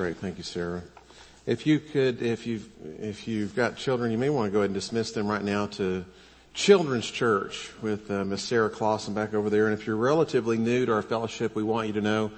great. 0.00 0.16
Thank 0.16 0.38
you, 0.38 0.44
Sarah. 0.44 0.82
If 1.44 1.66
you 1.66 1.78
could, 1.78 2.22
if 2.22 2.46
you've, 2.46 2.66
if 3.02 3.28
you've 3.28 3.54
got 3.54 3.76
children, 3.76 4.10
you 4.10 4.16
may 4.16 4.30
want 4.30 4.46
to 4.46 4.50
go 4.50 4.60
ahead 4.60 4.70
and 4.70 4.74
dismiss 4.74 5.10
them 5.10 5.28
right 5.28 5.44
now 5.44 5.66
to 5.66 6.06
Children's 6.54 7.04
Church 7.10 7.70
with 7.82 8.10
uh, 8.10 8.24
Miss 8.24 8.42
Sarah 8.42 8.70
Clausen 8.70 9.12
back 9.12 9.34
over 9.34 9.50
there. 9.50 9.66
And 9.68 9.78
if 9.78 9.86
you're 9.86 9.96
relatively 9.96 10.56
new 10.56 10.86
to 10.86 10.92
our 10.94 11.02
fellowship, 11.02 11.54
we 11.54 11.62
want 11.62 11.86
you 11.86 11.92
to 11.92 12.00
know 12.00 12.30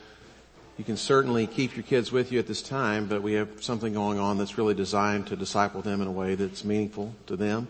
you 0.77 0.83
can 0.83 0.97
certainly 0.97 1.47
keep 1.47 1.77
your 1.77 1.85
kids 1.85 2.11
with 2.11 2.33
you 2.33 2.41
at 2.41 2.49
this 2.49 2.63
time, 2.63 3.07
but 3.07 3.23
we 3.23 3.35
have 3.35 3.63
something 3.63 3.93
going 3.93 4.19
on 4.19 4.39
that's 4.39 4.59
really 4.59 4.75
designed 4.75 5.29
to 5.29 5.37
disciple 5.37 5.83
them 5.83 6.01
in 6.01 6.09
a 6.09 6.13
way 6.13 6.35
that's 6.35 6.65
meaningful 6.65 7.15
to 7.29 7.37
them. 7.37 7.69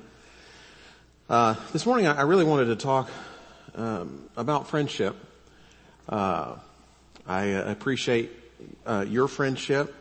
Uh, 1.28 1.54
this 1.74 1.84
morning, 1.84 2.06
I 2.06 2.22
really 2.22 2.46
wanted 2.46 2.64
to 2.64 2.76
talk 2.76 3.10
um, 3.74 4.26
about 4.38 4.68
friendship. 4.68 5.16
Uh, 6.08 6.54
I 7.26 7.52
uh, 7.52 7.70
appreciate 7.70 8.41
uh, 8.86 9.04
your 9.08 9.28
friendship, 9.28 9.94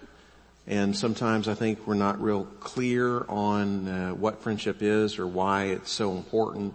and 0.67 0.95
sometimes 0.95 1.47
I 1.47 1.53
think 1.53 1.85
we're 1.88 1.95
not 1.95 2.21
real 2.21 2.45
clear 2.59 3.25
on 3.27 3.87
uh, 3.87 4.11
what 4.11 4.41
friendship 4.41 4.81
is 4.81 5.20
or 5.20 5.27
why 5.27 5.65
it's 5.65 5.91
so 5.91 6.11
important. 6.11 6.73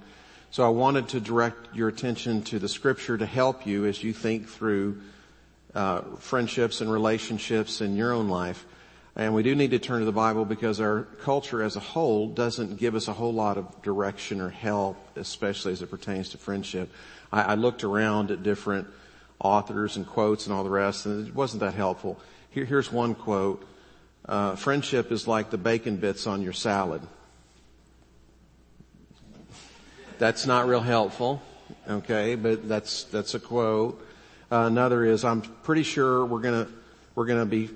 So 0.50 0.64
I 0.64 0.68
wanted 0.68 1.08
to 1.08 1.20
direct 1.20 1.74
your 1.74 1.88
attention 1.88 2.42
to 2.44 2.58
the 2.58 2.68
scripture 2.68 3.18
to 3.18 3.26
help 3.26 3.66
you 3.66 3.84
as 3.84 4.02
you 4.02 4.12
think 4.12 4.48
through 4.48 5.00
uh, 5.74 6.00
friendships 6.18 6.80
and 6.80 6.90
relationships 6.90 7.80
in 7.80 7.96
your 7.96 8.12
own 8.12 8.28
life. 8.28 8.64
And 9.14 9.34
we 9.34 9.42
do 9.42 9.54
need 9.54 9.70
to 9.70 9.78
turn 9.78 10.00
to 10.00 10.04
the 10.04 10.12
Bible 10.12 10.44
because 10.44 10.80
our 10.80 11.02
culture 11.22 11.62
as 11.62 11.76
a 11.76 11.80
whole 11.80 12.28
doesn't 12.28 12.76
give 12.76 12.94
us 12.94 13.08
a 13.08 13.12
whole 13.12 13.32
lot 13.32 13.56
of 13.56 13.82
direction 13.82 14.40
or 14.40 14.50
help, 14.50 14.96
especially 15.16 15.72
as 15.72 15.80
it 15.80 15.90
pertains 15.90 16.30
to 16.30 16.38
friendship. 16.38 16.90
I, 17.32 17.42
I 17.42 17.54
looked 17.54 17.82
around 17.82 18.30
at 18.30 18.42
different 18.42 18.88
authors 19.38 19.96
and 19.96 20.06
quotes 20.06 20.46
and 20.46 20.54
all 20.54 20.64
the 20.64 20.70
rest, 20.70 21.06
and 21.06 21.28
it 21.28 21.34
wasn't 21.34 21.60
that 21.60 21.74
helpful. 21.74 22.18
Here, 22.50 22.64
here's 22.64 22.90
one 22.90 23.14
quote. 23.14 23.64
Uh, 24.26 24.56
friendship 24.56 25.12
is 25.12 25.28
like 25.28 25.50
the 25.50 25.58
bacon 25.58 25.96
bits 25.96 26.26
on 26.26 26.42
your 26.42 26.52
salad. 26.52 27.02
That's 30.18 30.46
not 30.46 30.66
real 30.66 30.80
helpful, 30.80 31.42
okay, 31.88 32.34
but 32.34 32.68
that's, 32.68 33.04
that's 33.04 33.34
a 33.34 33.40
quote. 33.40 34.00
Uh, 34.50 34.64
another 34.66 35.04
is, 35.04 35.24
I'm 35.24 35.42
pretty 35.42 35.82
sure 35.82 36.24
we're 36.24 36.40
gonna, 36.40 36.68
we're 37.14 37.26
gonna 37.26 37.46
be 37.46 37.70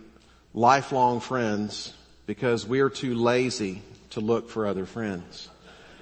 lifelong 0.54 1.20
friends 1.20 1.92
because 2.26 2.66
we 2.66 2.80
are 2.80 2.90
too 2.90 3.14
lazy 3.14 3.82
to 4.10 4.20
look 4.20 4.48
for 4.48 4.66
other 4.66 4.86
friends. 4.86 5.48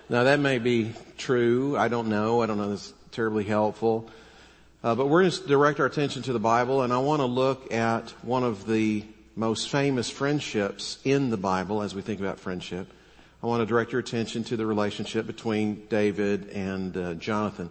Now 0.08 0.24
that 0.24 0.40
may 0.40 0.58
be 0.58 0.92
true. 1.16 1.76
I 1.76 1.88
don't 1.88 2.08
know. 2.08 2.42
I 2.42 2.46
don't 2.46 2.56
know. 2.56 2.70
That's 2.70 2.92
terribly 3.12 3.44
helpful. 3.44 4.08
Uh, 4.84 4.94
but 4.94 5.08
we're 5.08 5.22
going 5.22 5.32
to 5.32 5.46
direct 5.48 5.80
our 5.80 5.86
attention 5.86 6.22
to 6.22 6.32
the 6.32 6.38
Bible, 6.38 6.82
and 6.82 6.92
I 6.92 6.98
want 6.98 7.18
to 7.18 7.26
look 7.26 7.72
at 7.72 8.10
one 8.22 8.44
of 8.44 8.64
the 8.64 9.04
most 9.34 9.70
famous 9.70 10.08
friendships 10.08 10.98
in 11.02 11.30
the 11.30 11.36
Bible 11.36 11.82
as 11.82 11.96
we 11.96 12.02
think 12.02 12.20
about 12.20 12.38
friendship. 12.38 12.86
I 13.42 13.48
want 13.48 13.60
to 13.60 13.66
direct 13.66 13.90
your 13.90 13.98
attention 13.98 14.44
to 14.44 14.56
the 14.56 14.64
relationship 14.64 15.26
between 15.26 15.84
David 15.88 16.50
and 16.50 16.96
uh, 16.96 17.14
Jonathan. 17.14 17.70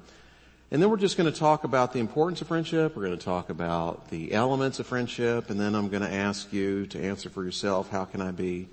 And 0.69 0.81
then 0.81 0.89
we're 0.89 0.97
just 0.97 1.15
going 1.15 1.31
to 1.31 1.39
talk 1.39 1.63
about 1.63 1.93
the 1.93 1.99
importance 1.99 2.41
of 2.41 2.49
friendship. 2.49 2.93
We're 2.93 3.05
going 3.05 3.17
to 3.17 3.23
talk 3.23 3.49
about 3.49 4.09
the 4.09 4.33
elements 4.33 4.81
of 4.81 4.87
friendship, 4.87 5.49
and 5.49 5.57
then 5.57 5.75
I'm 5.75 5.87
going 5.87 6.03
to 6.03 6.13
ask 6.13 6.51
you 6.51 6.87
to 6.87 7.01
answer 7.01 7.29
for 7.29 7.41
yourself, 7.41 7.89
how 7.89 8.03
can 8.03 8.19
I 8.19 8.31
be 8.31 8.67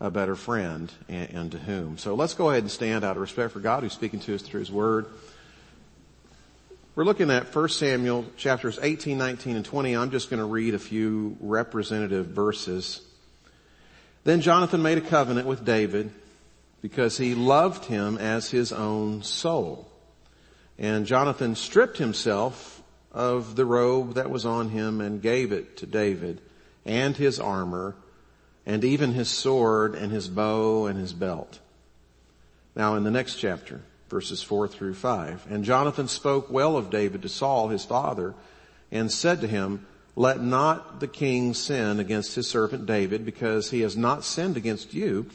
a 0.00 0.10
better 0.10 0.34
friend 0.34 0.92
and, 1.08 1.30
and 1.30 1.52
to 1.52 1.58
whom? 1.58 1.96
So 1.96 2.16
let's 2.16 2.34
go 2.34 2.50
ahead 2.50 2.64
and 2.64 2.72
stand 2.72 3.04
out 3.04 3.14
of 3.14 3.22
respect 3.22 3.52
for 3.52 3.60
God 3.60 3.84
who's 3.84 3.92
speaking 3.92 4.18
to 4.18 4.34
us 4.34 4.42
through 4.42 4.58
His 4.58 4.72
Word. 4.72 5.06
We're 6.98 7.04
looking 7.04 7.30
at 7.30 7.54
1 7.54 7.68
Samuel 7.68 8.24
chapters 8.36 8.76
18, 8.82 9.16
19, 9.16 9.54
and 9.54 9.64
20. 9.64 9.96
I'm 9.96 10.10
just 10.10 10.30
going 10.30 10.40
to 10.40 10.44
read 10.44 10.74
a 10.74 10.80
few 10.80 11.36
representative 11.38 12.26
verses. 12.26 13.02
Then 14.24 14.40
Jonathan 14.40 14.82
made 14.82 14.98
a 14.98 15.02
covenant 15.02 15.46
with 15.46 15.64
David 15.64 16.10
because 16.82 17.16
he 17.16 17.36
loved 17.36 17.84
him 17.84 18.18
as 18.18 18.50
his 18.50 18.72
own 18.72 19.22
soul. 19.22 19.88
And 20.76 21.06
Jonathan 21.06 21.54
stripped 21.54 21.98
himself 21.98 22.82
of 23.12 23.54
the 23.54 23.64
robe 23.64 24.14
that 24.14 24.28
was 24.28 24.44
on 24.44 24.70
him 24.70 25.00
and 25.00 25.22
gave 25.22 25.52
it 25.52 25.76
to 25.76 25.86
David 25.86 26.40
and 26.84 27.16
his 27.16 27.38
armor 27.38 27.94
and 28.66 28.82
even 28.82 29.12
his 29.12 29.28
sword 29.28 29.94
and 29.94 30.10
his 30.10 30.26
bow 30.26 30.86
and 30.86 30.98
his 30.98 31.12
belt. 31.12 31.60
Now 32.74 32.96
in 32.96 33.04
the 33.04 33.12
next 33.12 33.36
chapter, 33.36 33.82
verses 34.08 34.42
4 34.42 34.68
through 34.68 34.94
5. 34.94 35.46
And 35.50 35.64
Jonathan 35.64 36.08
spoke 36.08 36.50
well 36.50 36.76
of 36.76 36.90
David 36.90 37.22
to 37.22 37.28
Saul, 37.28 37.68
his 37.68 37.84
father, 37.84 38.34
and 38.90 39.12
said 39.12 39.40
to 39.40 39.46
him, 39.46 39.86
let 40.18 40.42
not 40.42 40.98
the 40.98 41.06
king 41.06 41.54
sin 41.54 42.00
against 42.00 42.34
his 42.34 42.50
servant 42.50 42.86
David 42.86 43.24
because 43.24 43.70
he 43.70 43.82
has 43.82 43.96
not 43.96 44.24
sinned 44.24 44.56
against 44.56 44.92
you 44.92 45.26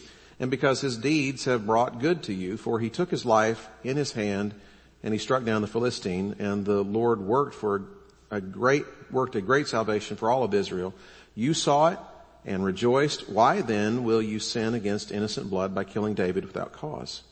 and 0.41 0.51
because 0.51 0.81
his 0.81 0.97
deeds 0.97 1.45
have 1.45 1.65
brought 1.65 2.01
good 2.01 2.23
to 2.23 2.33
you 2.33 2.57
for 2.57 2.81
he 2.81 2.89
took 2.89 3.09
his 3.09 3.25
life 3.25 3.69
in 3.85 3.95
his 3.95 4.11
hand 4.11 4.53
and 5.01 5.13
he 5.13 5.17
struck 5.17 5.45
down 5.45 5.61
the 5.61 5.69
Philistine 5.69 6.35
and 6.37 6.65
the 6.65 6.83
Lord 6.83 7.21
worked 7.21 7.55
for 7.55 7.83
a 8.29 8.41
great, 8.41 8.83
worked 9.09 9.37
a 9.37 9.41
great 9.41 9.69
salvation 9.69 10.17
for 10.17 10.29
all 10.29 10.43
of 10.43 10.53
Israel. 10.53 10.93
You 11.33 11.53
saw 11.53 11.91
it 11.91 11.99
and 12.43 12.65
rejoiced. 12.65 13.29
Why 13.29 13.61
then 13.61 14.03
will 14.03 14.21
you 14.21 14.39
sin 14.39 14.73
against 14.73 15.13
innocent 15.13 15.49
blood 15.49 15.73
by 15.73 15.85
killing 15.85 16.13
David 16.13 16.43
without 16.43 16.73
cause? 16.73 17.23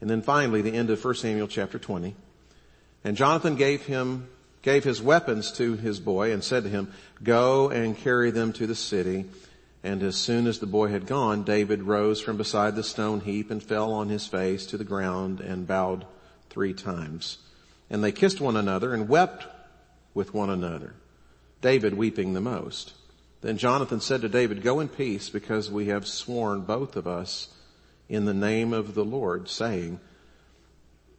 And 0.00 0.10
then 0.10 0.22
finally, 0.22 0.62
the 0.62 0.74
end 0.74 0.90
of 0.90 1.04
1 1.04 1.14
Samuel 1.14 1.48
chapter 1.48 1.78
20. 1.78 2.14
And 3.04 3.16
Jonathan 3.16 3.56
gave 3.56 3.82
him, 3.82 4.28
gave 4.62 4.84
his 4.84 5.02
weapons 5.02 5.52
to 5.52 5.74
his 5.74 6.00
boy 6.00 6.32
and 6.32 6.42
said 6.42 6.64
to 6.64 6.70
him, 6.70 6.92
go 7.22 7.70
and 7.70 7.96
carry 7.96 8.30
them 8.30 8.52
to 8.54 8.66
the 8.66 8.74
city. 8.74 9.26
And 9.82 10.02
as 10.02 10.16
soon 10.16 10.46
as 10.46 10.58
the 10.58 10.66
boy 10.66 10.88
had 10.88 11.06
gone, 11.06 11.44
David 11.44 11.82
rose 11.82 12.20
from 12.20 12.38
beside 12.38 12.74
the 12.74 12.82
stone 12.82 13.20
heap 13.20 13.50
and 13.50 13.62
fell 13.62 13.92
on 13.92 14.08
his 14.08 14.26
face 14.26 14.66
to 14.66 14.78
the 14.78 14.84
ground 14.84 15.40
and 15.40 15.66
bowed 15.66 16.06
three 16.48 16.72
times. 16.72 17.38
And 17.90 18.02
they 18.02 18.12
kissed 18.12 18.40
one 18.40 18.56
another 18.56 18.94
and 18.94 19.08
wept 19.08 19.46
with 20.14 20.32
one 20.32 20.48
another. 20.48 20.94
David 21.60 21.94
weeping 21.94 22.32
the 22.32 22.40
most. 22.40 22.94
Then 23.42 23.58
Jonathan 23.58 24.00
said 24.00 24.22
to 24.22 24.28
David, 24.28 24.62
go 24.62 24.80
in 24.80 24.88
peace 24.88 25.28
because 25.28 25.70
we 25.70 25.86
have 25.86 26.06
sworn 26.06 26.62
both 26.62 26.96
of 26.96 27.06
us 27.06 27.48
in 28.08 28.24
the 28.24 28.34
name 28.34 28.72
of 28.72 28.94
the 28.94 29.04
Lord 29.04 29.48
saying, 29.48 30.00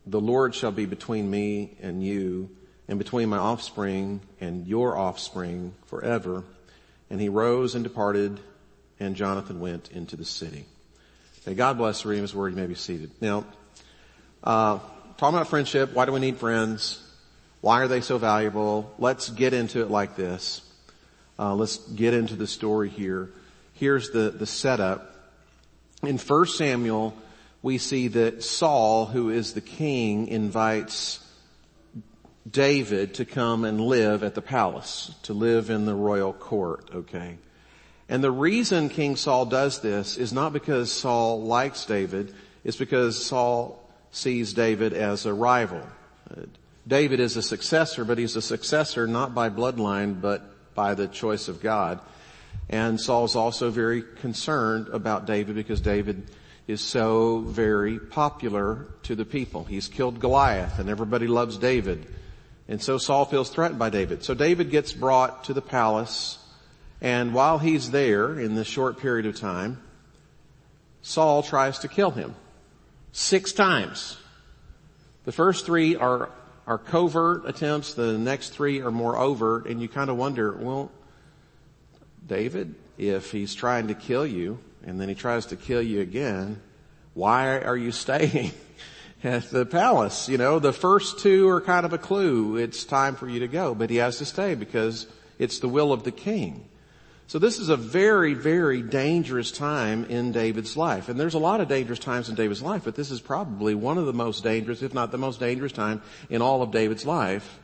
the 0.06 0.22
Lord 0.22 0.54
shall 0.54 0.72
be 0.72 0.86
between 0.86 1.30
me 1.30 1.78
and 1.82 2.04
you 2.04 2.50
and 2.88 3.00
between 3.00 3.30
my 3.30 3.38
offspring 3.38 4.22
and 4.40 4.68
your 4.68 4.96
offspring 4.96 5.74
forever. 5.88 6.44
And 7.10 7.20
he 7.20 7.30
rose 7.30 7.76
and 7.76 7.84
departed 7.84 8.40
and 9.00 9.16
Jonathan 9.16 9.60
went 9.60 9.92
into 9.92 10.16
the 10.16 10.26
city. 10.26 10.66
May 11.46 11.54
God 11.54 11.78
bless 11.78 12.04
the 12.04 12.10
reading 12.10 12.24
his 12.24 12.34
word. 12.34 12.50
You 12.50 12.58
may 12.58 12.68
be 12.68 12.76
seated. 12.76 13.12
Now, 13.22 13.46
uh, 14.44 14.80
talking 15.18 15.36
about 15.38 15.48
friendship, 15.48 15.94
why 15.94 16.06
do 16.06 16.12
we 16.12 16.20
need 16.20 16.38
friends? 16.38 17.02
Why 17.62 17.82
are 17.82 17.88
they 17.88 18.02
so 18.02 18.18
valuable? 18.18 18.94
Let's 19.00 19.30
get 19.30 19.54
into 19.54 19.82
it 19.82 19.90
like 19.90 20.16
this. 20.16 20.62
Uh, 21.38 21.56
let's 21.56 21.78
get 21.78 22.14
into 22.14 22.36
the 22.36 22.48
story 22.48 22.90
here. 22.90 23.32
Here's 23.74 24.12
the, 24.12 24.30
the 24.30 24.46
setup. 24.46 25.15
In 26.08 26.18
1 26.18 26.46
Samuel, 26.48 27.16
we 27.62 27.78
see 27.78 28.08
that 28.10 28.44
Saul, 28.44 29.08
who 29.08 29.30
is 29.30 29.54
the 29.54 29.62
king, 29.62 30.28
invites 30.28 31.20
David 32.50 33.16
to 33.16 33.26
come 33.26 33.66
and 33.66 33.82
live 33.82 34.24
at 34.24 34.36
the 34.36 34.42
palace, 34.42 35.14
to 35.24 35.34
live 35.34 35.70
in 35.70 35.86
the 35.86 35.96
royal 35.96 36.32
court, 36.32 36.90
okay? 36.94 37.38
And 38.08 38.24
the 38.24 38.32
reason 38.32 38.90
King 38.90 39.16
Saul 39.16 39.48
does 39.48 39.80
this 39.80 40.18
is 40.18 40.32
not 40.32 40.54
because 40.54 40.92
Saul 40.92 41.42
likes 41.42 41.86
David, 41.86 42.36
it's 42.64 42.78
because 42.78 43.24
Saul 43.24 43.82
sees 44.12 44.54
David 44.54 44.94
as 44.94 45.26
a 45.26 45.34
rival. 45.34 45.82
David 46.88 47.20
is 47.20 47.36
a 47.36 47.42
successor, 47.42 48.06
but 48.06 48.20
he's 48.20 48.36
a 48.36 48.42
successor 48.42 49.08
not 49.08 49.34
by 49.34 49.50
bloodline, 49.50 50.22
but 50.22 50.44
by 50.76 50.94
the 50.94 51.08
choice 51.08 51.48
of 51.48 51.62
God. 51.62 52.00
And 52.70 53.00
Saul's 53.00 53.36
also 53.36 53.70
very 53.70 54.02
concerned 54.02 54.88
about 54.90 55.26
David 55.26 55.56
because 55.56 55.82
David 55.82 56.30
is 56.68 56.82
so 56.82 57.40
very 57.40 58.00
popular 58.00 58.88
to 59.04 59.16
the 59.16 59.26
people. 59.26 59.64
He's 59.66 59.88
killed 59.88 60.20
Goliath 60.20 60.80
and 60.80 60.90
everybody 60.90 61.28
loves 61.28 61.58
David. 61.58 62.08
And 62.68 62.82
so 62.82 62.98
Saul 62.98 63.26
feels 63.26 63.50
threatened 63.50 63.78
by 63.78 63.92
David. 63.92 64.24
So 64.24 64.34
David 64.34 64.72
gets 64.72 64.92
brought 64.92 65.44
to 65.46 65.54
the 65.54 65.62
palace 65.62 66.40
and 67.02 67.34
while 67.34 67.60
he's 67.60 67.92
there 67.92 68.40
in 68.40 68.56
this 68.56 68.68
short 68.68 69.00
period 69.00 69.26
of 69.26 69.36
time, 69.36 69.80
Saul 71.02 71.44
tries 71.44 71.80
to 71.80 71.88
kill 71.88 72.12
him. 72.12 72.36
Six 73.12 73.54
times. 73.54 74.18
The 75.26 75.32
first 75.32 75.66
three 75.66 75.96
are, 75.96 76.30
are 76.66 76.78
covert 76.78 77.46
attempts. 77.46 77.94
The 77.94 78.18
next 78.18 78.50
three 78.50 78.82
are 78.82 78.92
more 78.92 79.18
overt 79.18 79.68
and 79.68 79.82
you 79.82 79.88
kind 79.88 80.10
of 80.10 80.18
wonder, 80.18 80.54
well, 80.54 80.92
David, 82.28 82.76
if 82.98 83.32
he's 83.32 83.54
trying 83.54 83.88
to 83.88 83.94
kill 83.94 84.26
you 84.26 84.60
and 84.86 85.00
then 85.00 85.10
he 85.10 85.16
tries 85.16 85.48
to 85.48 85.56
kill 85.56 85.82
you 85.82 86.02
again, 86.02 86.62
why 87.14 87.60
are 87.60 87.78
you 87.78 87.92
staying 87.92 88.52
at 89.24 89.50
the 89.50 89.66
palace? 89.66 90.30
You 90.30 90.38
know, 90.38 90.60
the 90.60 90.74
first 90.74 91.20
two 91.20 91.48
are 91.50 91.62
kind 91.62 91.86
of 91.86 91.94
a 91.94 91.98
clue. 91.98 92.58
It's 92.58 92.84
time 92.84 93.16
for 93.16 93.28
you 93.28 93.40
to 93.42 93.48
go, 93.48 93.76
but 93.76 93.90
he 93.90 93.98
has 93.98 94.18
to 94.20 94.26
stay 94.26 94.56
because 94.56 95.08
it's 95.40 95.60
the 95.60 95.68
will 95.68 95.92
of 95.92 96.04
the 96.04 96.12
king. 96.12 96.68
So 97.28 97.40
this 97.40 97.58
is 97.58 97.70
a 97.70 97.78
very, 97.78 98.36
very 98.36 98.84
dangerous 98.84 99.52
time 99.52 100.06
in 100.06 100.32
David's 100.32 100.78
life. 100.78 101.10
And 101.10 101.20
there's 101.20 101.34
a 101.34 101.40
lot 101.40 101.60
of 101.60 101.68
dangerous 101.68 101.98
times 101.98 102.30
in 102.30 102.36
David's 102.36 102.62
life, 102.62 102.84
but 102.86 102.96
this 102.96 103.10
is 103.10 103.20
probably 103.20 103.74
one 103.74 103.98
of 103.98 104.06
the 104.06 104.14
most 104.14 104.44
dangerous, 104.44 104.84
if 104.84 104.94
not 104.94 105.12
the 105.12 105.18
most 105.18 105.40
dangerous 105.40 105.72
time 105.72 106.04
in 106.30 106.44
all 106.44 106.62
of 106.62 106.70
David's 106.70 107.04
life. 107.04 107.60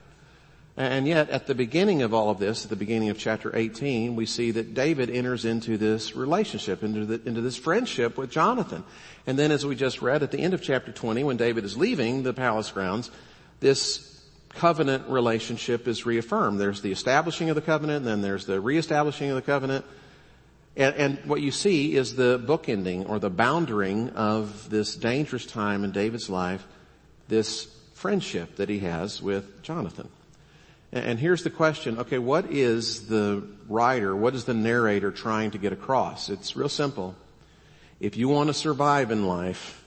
And 0.81 1.07
yet, 1.07 1.29
at 1.29 1.45
the 1.45 1.53
beginning 1.53 2.01
of 2.01 2.11
all 2.11 2.31
of 2.31 2.39
this, 2.39 2.63
at 2.63 2.71
the 2.71 2.75
beginning 2.75 3.09
of 3.09 3.17
chapter 3.19 3.55
18, 3.55 4.15
we 4.15 4.25
see 4.25 4.49
that 4.49 4.73
David 4.73 5.11
enters 5.11 5.45
into 5.45 5.77
this 5.77 6.15
relationship, 6.15 6.81
into, 6.81 7.05
the, 7.05 7.21
into 7.27 7.39
this 7.39 7.55
friendship 7.55 8.17
with 8.17 8.31
Jonathan. 8.31 8.83
And 9.27 9.37
then 9.37 9.51
as 9.51 9.63
we 9.63 9.75
just 9.75 10.01
read 10.01 10.23
at 10.23 10.31
the 10.31 10.39
end 10.39 10.55
of 10.55 10.63
chapter 10.63 10.91
20, 10.91 11.23
when 11.23 11.37
David 11.37 11.65
is 11.65 11.77
leaving 11.77 12.23
the 12.23 12.33
palace 12.33 12.71
grounds, 12.71 13.11
this 13.59 14.25
covenant 14.49 15.07
relationship 15.07 15.87
is 15.87 16.07
reaffirmed. 16.07 16.59
There's 16.59 16.81
the 16.81 16.91
establishing 16.91 17.51
of 17.51 17.55
the 17.55 17.61
covenant, 17.61 18.03
then 18.03 18.23
there's 18.23 18.47
the 18.47 18.59
reestablishing 18.59 19.29
of 19.29 19.35
the 19.35 19.43
covenant. 19.43 19.85
And, 20.75 20.95
and, 20.95 21.19
what 21.25 21.41
you 21.41 21.51
see 21.51 21.95
is 21.95 22.15
the 22.15 22.39
bookending 22.39 23.07
or 23.07 23.19
the 23.19 23.29
bounding 23.29 24.09
of 24.11 24.67
this 24.71 24.95
dangerous 24.95 25.45
time 25.45 25.83
in 25.83 25.91
David's 25.91 26.27
life, 26.27 26.65
this 27.27 27.65
friendship 27.93 28.55
that 28.55 28.67
he 28.67 28.79
has 28.79 29.21
with 29.21 29.61
Jonathan. 29.61 30.09
And, 30.93 31.17
here's 31.17 31.43
the 31.43 31.49
question, 31.49 31.99
okay, 31.99 32.17
what 32.17 32.51
is 32.51 33.07
the 33.07 33.47
writer, 33.69 34.13
what 34.13 34.35
is 34.35 34.43
the 34.43 34.53
narrator 34.53 35.09
trying 35.09 35.51
to 35.51 35.57
get 35.57 35.71
across? 35.71 36.29
It's 36.29 36.55
real 36.55 36.67
simple. 36.67 37.15
If 38.01 38.17
you 38.17 38.27
want 38.27 38.47
to 38.47 38.53
survive 38.53 39.09
in 39.09 39.25
life, 39.25 39.83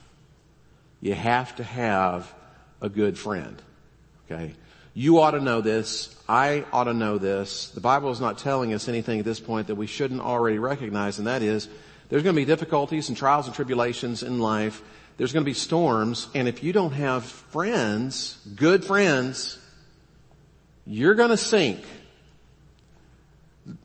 you 1.01 1.13
have 1.13 1.55
to 1.57 1.63
have 1.63 2.33
a 2.81 2.89
good 2.89 3.19
friend. 3.19 3.61
Okay? 4.25 4.55
You 4.95 5.19
ought 5.19 5.31
to 5.31 5.41
know 5.41 5.61
this. 5.61 6.15
I 6.27 6.65
ought 6.73 6.85
to 6.85 6.93
know 6.93 7.19
this. 7.19 7.69
The 7.69 7.81
Bible 7.81 8.09
is 8.09 8.19
not 8.19 8.39
telling 8.39 8.73
us 8.73 8.87
anything 8.87 9.19
at 9.19 9.25
this 9.25 9.39
point 9.39 9.67
that 9.67 9.75
we 9.75 9.87
shouldn't 9.87 10.21
already 10.21 10.57
recognize, 10.57 11.19
and 11.19 11.27
that 11.27 11.43
is 11.43 11.67
there's 12.09 12.23
going 12.23 12.35
to 12.35 12.41
be 12.41 12.45
difficulties 12.45 13.09
and 13.09 13.17
trials 13.17 13.45
and 13.45 13.53
tribulations 13.53 14.23
in 14.23 14.39
life. 14.39 14.81
There's 15.17 15.33
going 15.33 15.43
to 15.43 15.49
be 15.49 15.53
storms, 15.53 16.29
and 16.33 16.47
if 16.47 16.63
you 16.63 16.73
don't 16.73 16.93
have 16.93 17.25
friends, 17.25 18.39
good 18.55 18.83
friends, 18.83 19.59
you're 20.85 21.15
going 21.15 21.29
to 21.29 21.37
sink. 21.37 21.83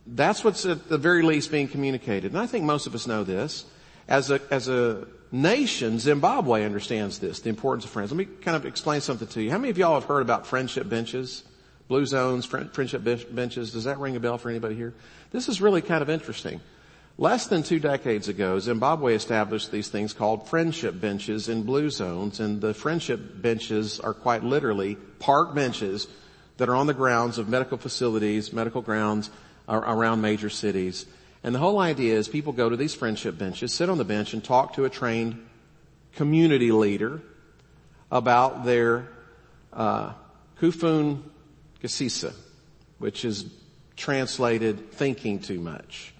That's 0.06 0.44
what's 0.44 0.67
at 0.67 0.88
the 0.88 0.99
very 0.99 1.23
least 1.23 1.50
being 1.50 1.69
communicated. 1.69 2.32
And 2.32 2.41
I 2.41 2.47
think 2.47 2.64
most 2.64 2.87
of 2.87 2.94
us 2.94 3.06
know 3.06 3.25
this. 3.25 3.64
As 4.08 4.31
a, 4.31 4.41
as 4.50 4.69
a 4.69 5.06
nation, 5.32 5.99
Zimbabwe 5.99 6.64
understands 6.64 7.19
this, 7.19 7.41
the 7.41 7.49
importance 7.49 7.85
of 7.85 7.91
friends. 7.91 8.11
Let 8.11 8.19
me 8.19 8.25
kind 8.25 8.56
of 8.56 8.67
explain 8.67 9.00
something 9.00 9.29
to 9.29 9.43
you. 9.43 9.50
How 9.50 9.58
many 9.58 9.70
of 9.70 9.79
y'all 9.79 9.94
have 9.94 10.08
heard 10.08 10.23
about 10.23 10.47
friendship 10.47 10.88
benches? 10.88 11.44
Blue 11.88 12.05
zones, 12.06 12.44
friendship 12.44 13.02
benches. 13.02 13.73
Does 13.73 13.85
that 13.85 13.99
ring 13.99 14.17
a 14.17 14.20
bell 14.20 14.38
for 14.38 14.50
anybody 14.50 14.75
here? 14.75 14.94
This 15.32 15.49
is 15.49 15.61
really 15.61 15.82
kind 15.82 16.02
of 16.02 16.11
interesting. 16.11 16.61
Less 17.19 17.49
than 17.49 17.62
two 17.62 17.79
decades 17.79 18.29
ago, 18.29 18.58
Zimbabwe 18.58 19.14
established 19.14 19.70
these 19.70 19.88
things 19.88 20.12
called 20.12 20.49
friendship 20.49 21.00
benches 21.00 21.49
in 21.49 21.64
blue 21.64 21.91
zones, 21.91 22.41
and 22.41 22.61
the 22.61 22.73
friendship 22.73 23.43
benches 23.43 24.00
are 24.00 24.14
quite 24.14 24.43
literally 24.43 24.94
park 25.19 25.55
benches 25.55 26.06
that 26.60 26.68
are 26.68 26.74
on 26.76 26.86
the 26.86 26.92
grounds 26.92 27.38
of 27.38 27.48
medical 27.48 27.78
facilities, 27.78 28.52
medical 28.52 28.82
grounds 28.82 29.30
around 29.66 30.20
major 30.20 30.50
cities. 30.50 31.06
And 31.42 31.54
the 31.54 31.58
whole 31.58 31.78
idea 31.78 32.18
is 32.18 32.28
people 32.28 32.52
go 32.52 32.68
to 32.68 32.76
these 32.76 32.94
friendship 32.94 33.38
benches, 33.38 33.72
sit 33.72 33.88
on 33.88 33.96
the 33.96 34.04
bench 34.04 34.34
and 34.34 34.44
talk 34.44 34.74
to 34.74 34.84
a 34.84 34.90
trained 34.90 35.42
community 36.16 36.70
leader 36.70 37.22
about 38.12 38.66
their 38.66 39.08
uh, 39.72 40.12
Kufun 40.60 41.22
Gasisa, 41.82 42.34
which 42.98 43.24
is 43.24 43.46
translated 43.96 44.92
thinking 44.92 45.38
too 45.38 45.60
much. 45.60 46.12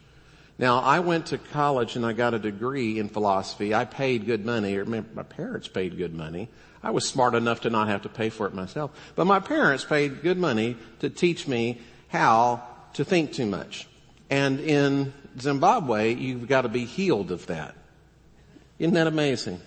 Now, 0.58 0.78
I 0.78 1.00
went 1.00 1.26
to 1.26 1.38
college 1.38 1.96
and 1.96 2.06
I 2.06 2.14
got 2.14 2.32
a 2.32 2.38
degree 2.38 2.98
in 2.98 3.10
philosophy. 3.10 3.75
I 3.75 3.84
paid 3.84 4.25
good 4.25 4.46
money, 4.46 4.75
or 4.78 4.86
my 4.86 5.22
parents 5.22 5.69
paid 5.69 5.98
good 5.98 6.14
money. 6.14 6.48
I 6.82 6.91
was 6.91 7.06
smart 7.06 7.35
enough 7.35 7.61
to 7.62 7.71
not 7.71 7.88
have 7.88 8.03
to 8.03 8.09
pay 8.09 8.31
for 8.31 8.47
it 8.47 8.55
myself. 8.55 8.91
But 9.15 9.27
my 9.27 9.38
parents 9.38 9.85
paid 9.85 10.23
good 10.23 10.38
money 10.38 10.77
to 11.00 11.11
teach 11.11 11.47
me 11.47 11.81
how 12.09 12.62
to 12.94 13.05
think 13.05 13.32
too 13.32 13.47
much. 13.47 13.87
And 14.31 14.61
in 14.61 15.12
Zimbabwe, 15.38 16.15
you've 16.15 16.49
got 16.49 16.62
to 16.62 16.69
be 16.69 16.85
healed 16.85 17.31
of 17.31 17.47
that. 17.47 17.75
Isn't 18.79 18.94
that 18.94 19.06
amazing? 19.06 19.61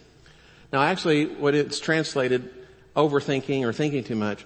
Now 0.72 0.82
actually, 0.82 1.28
what 1.28 1.54
it's 1.54 1.80
translated, 1.80 2.50
overthinking 2.96 3.64
or 3.64 3.74
thinking 3.74 4.04
too 4.04 4.16
much, 4.16 4.44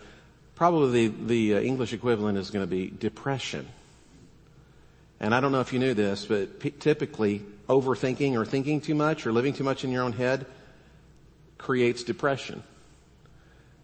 probably 0.56 1.08
the, 1.08 1.26
the 1.26 1.56
uh, 1.56 1.60
English 1.62 1.94
equivalent 1.94 2.38
is 2.38 2.50
going 2.50 2.64
to 2.64 2.70
be 2.70 2.90
depression. 2.90 3.66
And 5.20 5.34
I 5.34 5.40
don't 5.40 5.52
know 5.52 5.62
if 5.62 5.72
you 5.72 5.80
knew 5.80 5.94
this, 5.94 6.26
but 6.26 6.60
p- 6.60 6.72
typically 6.72 7.44
overthinking 7.70 8.38
or 8.38 8.46
thinking 8.46 8.82
too 8.82 8.96
much 8.96 9.26
or 9.26 9.32
living 9.32 9.54
too 9.54 9.64
much 9.64 9.84
in 9.84 9.92
your 9.92 10.04
own 10.04 10.14
head 10.14 10.46
creates 11.58 12.04
depression. 12.04 12.64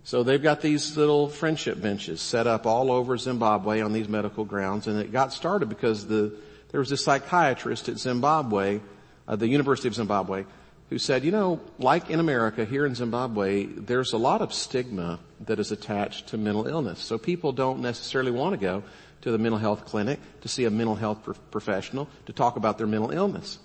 So 0.03 0.23
they've 0.23 0.41
got 0.41 0.61
these 0.61 0.97
little 0.97 1.29
friendship 1.29 1.81
benches 1.81 2.19
set 2.21 2.45
up 2.45 2.65
all 2.65 2.91
over 2.91 3.17
Zimbabwe 3.17 3.81
on 3.81 3.93
these 3.93 4.09
medical 4.09 4.43
grounds, 4.43 4.87
and 4.87 4.99
it 4.99 5.11
got 5.11 5.31
started 5.31 5.69
because 5.69 6.07
the, 6.07 6.35
there 6.71 6.79
was 6.79 6.91
a 6.91 6.97
psychiatrist 6.97 7.87
at 7.87 7.97
Zimbabwe, 7.97 8.81
uh, 9.27 9.35
the 9.37 9.47
University 9.47 9.87
of 9.87 9.95
Zimbabwe, 9.95 10.43
who 10.89 10.97
said, 10.99 11.23
you 11.23 11.31
know, 11.31 11.61
like 11.79 12.09
in 12.09 12.19
America, 12.19 12.65
here 12.65 12.85
in 12.85 12.95
Zimbabwe, 12.95 13.65
there's 13.65 14.11
a 14.11 14.17
lot 14.17 14.41
of 14.41 14.53
stigma 14.53 15.19
that 15.45 15.59
is 15.59 15.71
attached 15.71 16.27
to 16.27 16.37
mental 16.37 16.67
illness. 16.67 16.99
So 16.99 17.17
people 17.17 17.53
don't 17.53 17.79
necessarily 17.79 18.31
want 18.31 18.53
to 18.53 18.57
go 18.57 18.83
to 19.21 19.31
the 19.31 19.37
mental 19.37 19.57
health 19.57 19.85
clinic 19.85 20.19
to 20.41 20.49
see 20.49 20.65
a 20.65 20.69
mental 20.69 20.95
health 20.95 21.23
pro- 21.23 21.33
professional 21.49 22.09
to 22.25 22.33
talk 22.33 22.57
about 22.57 22.77
their 22.77 22.87
mental 22.87 23.11
illness. 23.11 23.57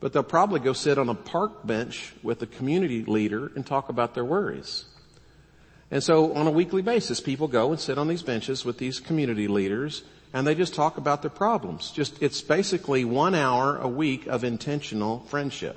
But 0.00 0.12
they'll 0.12 0.22
probably 0.22 0.60
go 0.60 0.72
sit 0.72 0.98
on 0.98 1.08
a 1.08 1.14
park 1.14 1.66
bench 1.66 2.12
with 2.22 2.40
a 2.42 2.46
community 2.46 3.04
leader 3.04 3.50
and 3.54 3.66
talk 3.66 3.88
about 3.88 4.14
their 4.14 4.24
worries. 4.24 4.84
And 5.90 6.02
so 6.02 6.34
on 6.34 6.46
a 6.46 6.50
weekly 6.50 6.82
basis, 6.82 7.20
people 7.20 7.48
go 7.48 7.70
and 7.70 7.80
sit 7.80 7.98
on 7.98 8.08
these 8.08 8.22
benches 8.22 8.64
with 8.64 8.78
these 8.78 9.00
community 9.00 9.48
leaders 9.48 10.02
and 10.32 10.46
they 10.46 10.54
just 10.54 10.74
talk 10.74 10.98
about 10.98 11.22
their 11.22 11.30
problems. 11.30 11.90
Just, 11.90 12.22
it's 12.22 12.42
basically 12.42 13.04
one 13.04 13.34
hour 13.34 13.78
a 13.78 13.88
week 13.88 14.26
of 14.26 14.44
intentional 14.44 15.20
friendship. 15.20 15.76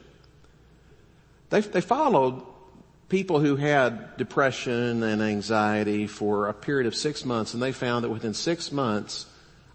They, 1.50 1.62
they 1.62 1.82
followed 1.82 2.44
people 3.08 3.40
who 3.40 3.56
had 3.56 4.18
depression 4.18 5.04
and 5.04 5.22
anxiety 5.22 6.08
for 6.08 6.48
a 6.48 6.54
period 6.54 6.88
of 6.88 6.96
six 6.96 7.26
months 7.26 7.54
and 7.54 7.64
they 7.64 7.72
found 7.72 8.04
that 8.04 8.10
within 8.10 8.34
six 8.34 8.72
months, 8.72 9.26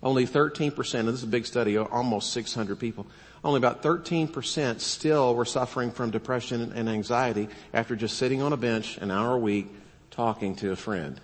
only 0.03 0.27
13%, 0.27 0.95
and 0.95 1.09
this 1.09 1.17
is 1.17 1.23
a 1.23 1.27
big 1.27 1.47
study, 1.47 1.79
almost 1.79 2.33
600 2.33 2.79
people, 2.79 3.07
only 3.47 3.59
about 3.59 3.81
13% 3.81 4.81
still 4.81 5.35
were 5.37 5.45
suffering 5.45 5.93
from 5.93 6.11
depression 6.11 6.73
and 6.75 6.89
anxiety 6.89 7.49
after 7.73 7.95
just 7.95 8.19
sitting 8.19 8.43
on 8.43 8.53
a 8.53 8.57
bench 8.57 8.99
an 8.99 9.13
hour 9.13 9.35
a 9.35 9.39
week 9.39 9.69
talking 10.11 10.57
to 10.57 10.73
a 10.73 10.77
friend. 10.77 11.21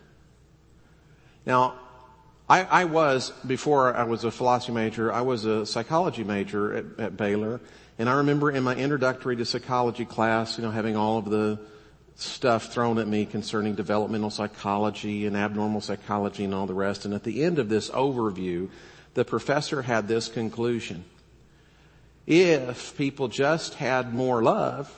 Now, 1.44 1.74
I, 2.48 2.62
I, 2.62 2.84
was, 2.84 3.30
before 3.44 3.96
I 3.96 4.04
was 4.04 4.22
a 4.22 4.30
philosophy 4.30 4.72
major, 4.72 5.12
I 5.12 5.22
was 5.22 5.46
a 5.46 5.66
psychology 5.66 6.22
major 6.22 6.72
at, 6.72 6.84
at, 7.00 7.16
Baylor. 7.16 7.60
And 7.98 8.08
I 8.08 8.18
remember 8.18 8.52
in 8.52 8.62
my 8.62 8.76
introductory 8.76 9.34
to 9.36 9.44
psychology 9.44 10.04
class, 10.04 10.58
you 10.58 10.62
know, 10.62 10.70
having 10.70 10.96
all 10.96 11.18
of 11.18 11.24
the 11.28 11.58
stuff 12.14 12.72
thrown 12.72 12.98
at 12.98 13.08
me 13.08 13.26
concerning 13.26 13.74
developmental 13.74 14.30
psychology 14.30 15.26
and 15.26 15.36
abnormal 15.36 15.80
psychology 15.80 16.44
and 16.44 16.54
all 16.54 16.66
the 16.66 16.74
rest. 16.74 17.04
And 17.04 17.14
at 17.14 17.24
the 17.24 17.42
end 17.42 17.58
of 17.58 17.68
this 17.68 17.90
overview, 17.90 18.70
the 19.14 19.24
professor 19.24 19.82
had 19.82 20.06
this 20.06 20.28
conclusion. 20.28 21.04
If 22.26 22.96
people 22.96 23.28
just 23.28 23.74
had 23.74 24.14
more 24.14 24.42
love, 24.42 24.92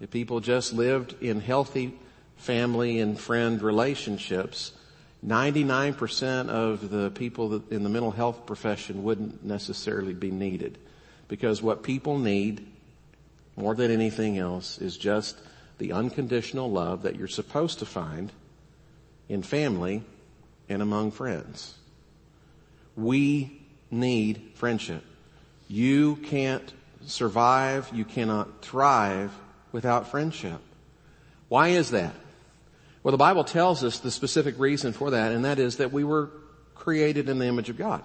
if 0.00 0.10
people 0.10 0.40
just 0.40 0.72
lived 0.72 1.14
in 1.20 1.40
healthy 1.40 1.98
family 2.36 3.00
and 3.00 3.18
friend 3.18 3.60
relationships, 3.60 4.72
99% 5.26 6.48
of 6.48 6.90
the 6.90 7.10
people 7.10 7.62
in 7.70 7.82
the 7.82 7.88
mental 7.88 8.12
health 8.12 8.46
profession 8.46 9.02
wouldn't 9.02 9.44
necessarily 9.44 10.14
be 10.14 10.30
needed. 10.30 10.78
Because 11.26 11.60
what 11.60 11.82
people 11.82 12.18
need 12.18 12.66
more 13.56 13.74
than 13.74 13.90
anything 13.90 14.38
else 14.38 14.78
is 14.78 14.96
just 14.96 15.36
the 15.78 15.92
unconditional 15.92 16.70
love 16.70 17.02
that 17.02 17.16
you're 17.16 17.26
supposed 17.26 17.80
to 17.80 17.86
find 17.86 18.30
in 19.28 19.42
family 19.42 20.02
and 20.68 20.80
among 20.80 21.10
friends. 21.10 21.74
We 22.96 23.60
need 23.90 24.52
friendship. 24.54 25.04
You 25.68 26.16
can't 26.16 26.72
survive, 27.06 27.90
you 27.92 28.04
cannot 28.04 28.62
thrive 28.62 29.30
without 29.70 30.08
friendship. 30.08 30.60
Why 31.48 31.68
is 31.68 31.90
that? 31.90 32.14
Well, 33.02 33.12
the 33.12 33.18
Bible 33.18 33.44
tells 33.44 33.84
us 33.84 34.00
the 34.00 34.10
specific 34.10 34.58
reason 34.58 34.92
for 34.92 35.10
that, 35.10 35.32
and 35.32 35.44
that 35.44 35.58
is 35.58 35.76
that 35.76 35.92
we 35.92 36.04
were 36.04 36.30
created 36.74 37.28
in 37.28 37.38
the 37.38 37.46
image 37.46 37.70
of 37.70 37.78
God. 37.78 38.02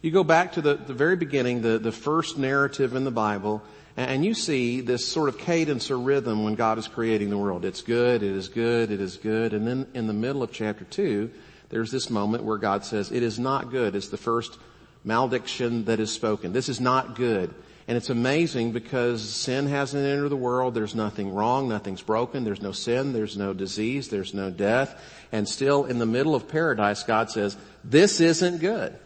You 0.00 0.10
go 0.10 0.24
back 0.24 0.52
to 0.52 0.62
the, 0.62 0.74
the 0.74 0.94
very 0.94 1.16
beginning, 1.16 1.62
the, 1.62 1.78
the 1.78 1.92
first 1.92 2.36
narrative 2.36 2.94
in 2.94 3.04
the 3.04 3.10
Bible, 3.10 3.62
and 3.96 4.24
you 4.24 4.34
see 4.34 4.80
this 4.80 5.06
sort 5.06 5.28
of 5.28 5.38
cadence 5.38 5.90
or 5.90 5.98
rhythm 5.98 6.44
when 6.44 6.54
God 6.54 6.78
is 6.78 6.88
creating 6.88 7.30
the 7.30 7.38
world. 7.38 7.64
It's 7.64 7.82
good, 7.82 8.22
it 8.22 8.32
is 8.34 8.48
good, 8.48 8.90
it 8.90 9.00
is 9.00 9.16
good. 9.16 9.52
And 9.52 9.66
then 9.66 9.86
in 9.92 10.06
the 10.06 10.14
middle 10.14 10.42
of 10.42 10.50
chapter 10.50 10.84
two, 10.84 11.30
there's 11.68 11.90
this 11.90 12.10
moment 12.10 12.44
where 12.44 12.58
God 12.58 12.84
says, 12.84 13.12
it 13.12 13.22
is 13.22 13.38
not 13.38 13.70
good. 13.70 13.94
It's 13.94 14.08
the 14.08 14.16
first 14.16 14.58
malediction 15.04 15.84
that 15.86 16.00
is 16.00 16.10
spoken. 16.12 16.52
This 16.52 16.68
is 16.68 16.80
not 16.80 17.14
good. 17.14 17.54
And 17.88 17.96
it's 17.96 18.10
amazing 18.10 18.72
because 18.72 19.22
sin 19.22 19.66
hasn't 19.66 20.04
entered 20.04 20.28
the 20.28 20.36
world. 20.36 20.74
There's 20.74 20.94
nothing 20.94 21.34
wrong. 21.34 21.68
Nothing's 21.68 22.00
broken. 22.00 22.44
There's 22.44 22.62
no 22.62 22.72
sin. 22.72 23.12
There's 23.12 23.36
no 23.36 23.52
disease. 23.52 24.08
There's 24.08 24.32
no 24.32 24.50
death. 24.50 24.98
And 25.32 25.48
still 25.48 25.84
in 25.84 25.98
the 25.98 26.06
middle 26.06 26.34
of 26.34 26.48
paradise, 26.48 27.02
God 27.02 27.30
says, 27.30 27.56
this 27.82 28.20
isn't 28.20 28.58
good. 28.58 28.96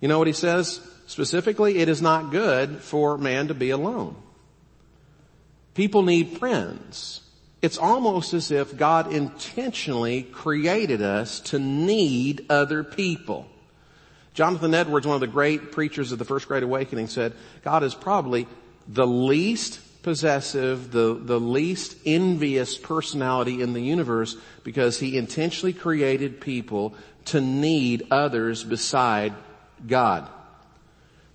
You 0.00 0.08
know 0.08 0.18
what 0.18 0.26
he 0.26 0.32
says 0.32 0.80
specifically? 1.06 1.78
It 1.78 1.88
is 1.88 2.00
not 2.00 2.30
good 2.30 2.80
for 2.80 3.18
man 3.18 3.48
to 3.48 3.54
be 3.54 3.70
alone. 3.70 4.16
People 5.74 6.02
need 6.02 6.38
friends. 6.38 7.20
It's 7.60 7.76
almost 7.76 8.32
as 8.32 8.50
if 8.50 8.76
God 8.76 9.12
intentionally 9.12 10.22
created 10.22 11.02
us 11.02 11.40
to 11.40 11.58
need 11.58 12.46
other 12.48 12.82
people. 12.82 13.46
Jonathan 14.36 14.74
Edwards, 14.74 15.06
one 15.06 15.14
of 15.14 15.22
the 15.22 15.26
great 15.26 15.72
preachers 15.72 16.12
of 16.12 16.18
the 16.18 16.24
First 16.26 16.46
Great 16.46 16.62
Awakening 16.62 17.08
said, 17.08 17.32
God 17.64 17.82
is 17.82 17.94
probably 17.94 18.46
the 18.86 19.06
least 19.06 19.80
possessive, 20.02 20.92
the, 20.92 21.14
the 21.14 21.40
least 21.40 21.96
envious 22.04 22.76
personality 22.76 23.62
in 23.62 23.72
the 23.72 23.80
universe 23.80 24.36
because 24.62 25.00
he 25.00 25.16
intentionally 25.16 25.72
created 25.72 26.38
people 26.38 26.92
to 27.24 27.40
need 27.40 28.06
others 28.10 28.62
beside 28.62 29.32
God. 29.86 30.28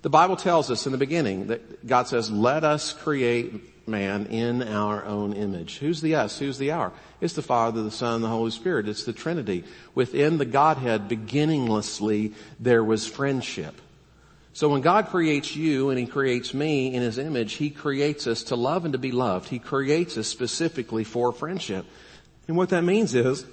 The 0.03 0.11
Bible 0.11 0.35
tells 0.35 0.69
us 0.69 0.85
in 0.85 0.91
the 0.91 0.99
beginning 0.99 1.47
that 1.47 1.87
God 1.87 2.07
says, 2.07 2.29
let 2.29 2.63
us 2.63 2.93
create 2.93 3.70
man 3.91 4.25
in 4.27 4.63
our 4.63 5.05
own 5.05 5.33
image. 5.33 5.77
Who's 5.77 6.01
the 6.01 6.15
us? 6.15 6.39
Who's 6.39 6.57
the 6.57 6.71
our? 6.71 6.91
It's 7.19 7.33
the 7.33 7.41
Father, 7.41 7.83
the 7.83 7.91
Son, 7.91 8.21
the 8.21 8.27
Holy 8.27 8.51
Spirit. 8.51 8.87
It's 8.87 9.03
the 9.03 9.13
Trinity. 9.13 9.63
Within 9.93 10.37
the 10.37 10.45
Godhead, 10.45 11.07
beginninglessly, 11.07 12.33
there 12.59 12.83
was 12.83 13.05
friendship. 13.05 13.79
So 14.53 14.67
when 14.69 14.81
God 14.81 15.07
creates 15.07 15.55
you 15.55 15.89
and 15.89 15.99
He 15.99 16.05
creates 16.05 16.53
me 16.53 16.93
in 16.93 17.01
His 17.01 17.17
image, 17.17 17.53
He 17.53 17.69
creates 17.69 18.27
us 18.27 18.43
to 18.43 18.55
love 18.55 18.85
and 18.85 18.93
to 18.93 18.99
be 18.99 19.11
loved. 19.11 19.49
He 19.49 19.59
creates 19.59 20.17
us 20.17 20.27
specifically 20.27 21.03
for 21.03 21.31
friendship. 21.31 21.85
And 22.47 22.57
what 22.57 22.69
that 22.69 22.83
means 22.83 23.13
is, 23.13 23.45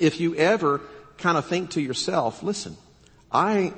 if 0.00 0.20
you 0.20 0.34
ever 0.34 0.80
kind 1.18 1.38
of 1.38 1.46
think 1.46 1.70
to 1.70 1.80
yourself, 1.80 2.42
listen, 2.42 2.76
I, 3.30 3.72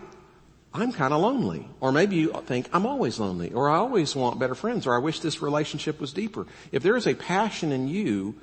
I'm 0.75 0.93
kind 0.93 1.14
of 1.14 1.21
lonely. 1.21 1.69
Or 1.81 1.93
maybe 1.93 2.16
you 2.16 2.33
think, 2.47 2.69
I'm 2.73 2.85
always 2.85 3.21
lonely. 3.21 3.52
Or 3.52 3.71
I 3.71 3.76
always 3.76 4.16
want 4.16 4.40
better 4.40 4.57
friends. 4.57 4.87
Or 4.87 4.95
I 4.95 4.99
wish 4.99 5.21
this 5.21 5.40
relationship 5.40 6.00
was 6.00 6.12
deeper. 6.12 6.47
If 6.73 6.83
there 6.83 6.97
is 6.97 7.07
a 7.07 7.14
passion 7.14 7.71
in 7.71 7.87
you 7.87 8.35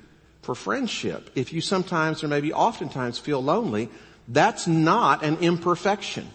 for 0.42 0.54
friendship. 0.54 1.30
If 1.34 1.52
you 1.52 1.60
sometimes 1.60 2.22
or 2.22 2.28
maybe 2.28 2.52
oftentimes 2.52 3.18
feel 3.18 3.42
lonely, 3.42 3.88
that's 4.28 4.66
not 4.66 5.24
an 5.24 5.38
imperfection. 5.38 6.28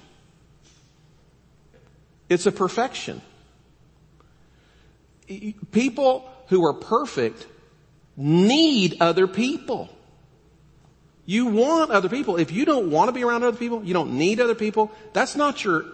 It's 2.30 2.46
a 2.46 2.52
perfection. 2.52 3.22
People 5.72 6.30
who 6.48 6.66
are 6.66 6.74
perfect 6.74 7.46
need 8.16 8.98
other 9.02 9.28
people. 9.28 9.90
You 11.28 11.46
want 11.46 11.92
other 11.92 12.10
people. 12.10 12.38
If 12.38 12.52
you 12.52 12.66
don't 12.66 12.90
want 12.90 13.10
to 13.10 13.12
be 13.12 13.24
around 13.24 13.44
other 13.44 13.58
people, 13.58 13.84
you 13.84 13.94
don't 13.94 14.18
need 14.18 14.40
other 14.40 14.56
people, 14.56 14.92
that's 15.14 15.36
not 15.36 15.64
your, 15.64 15.86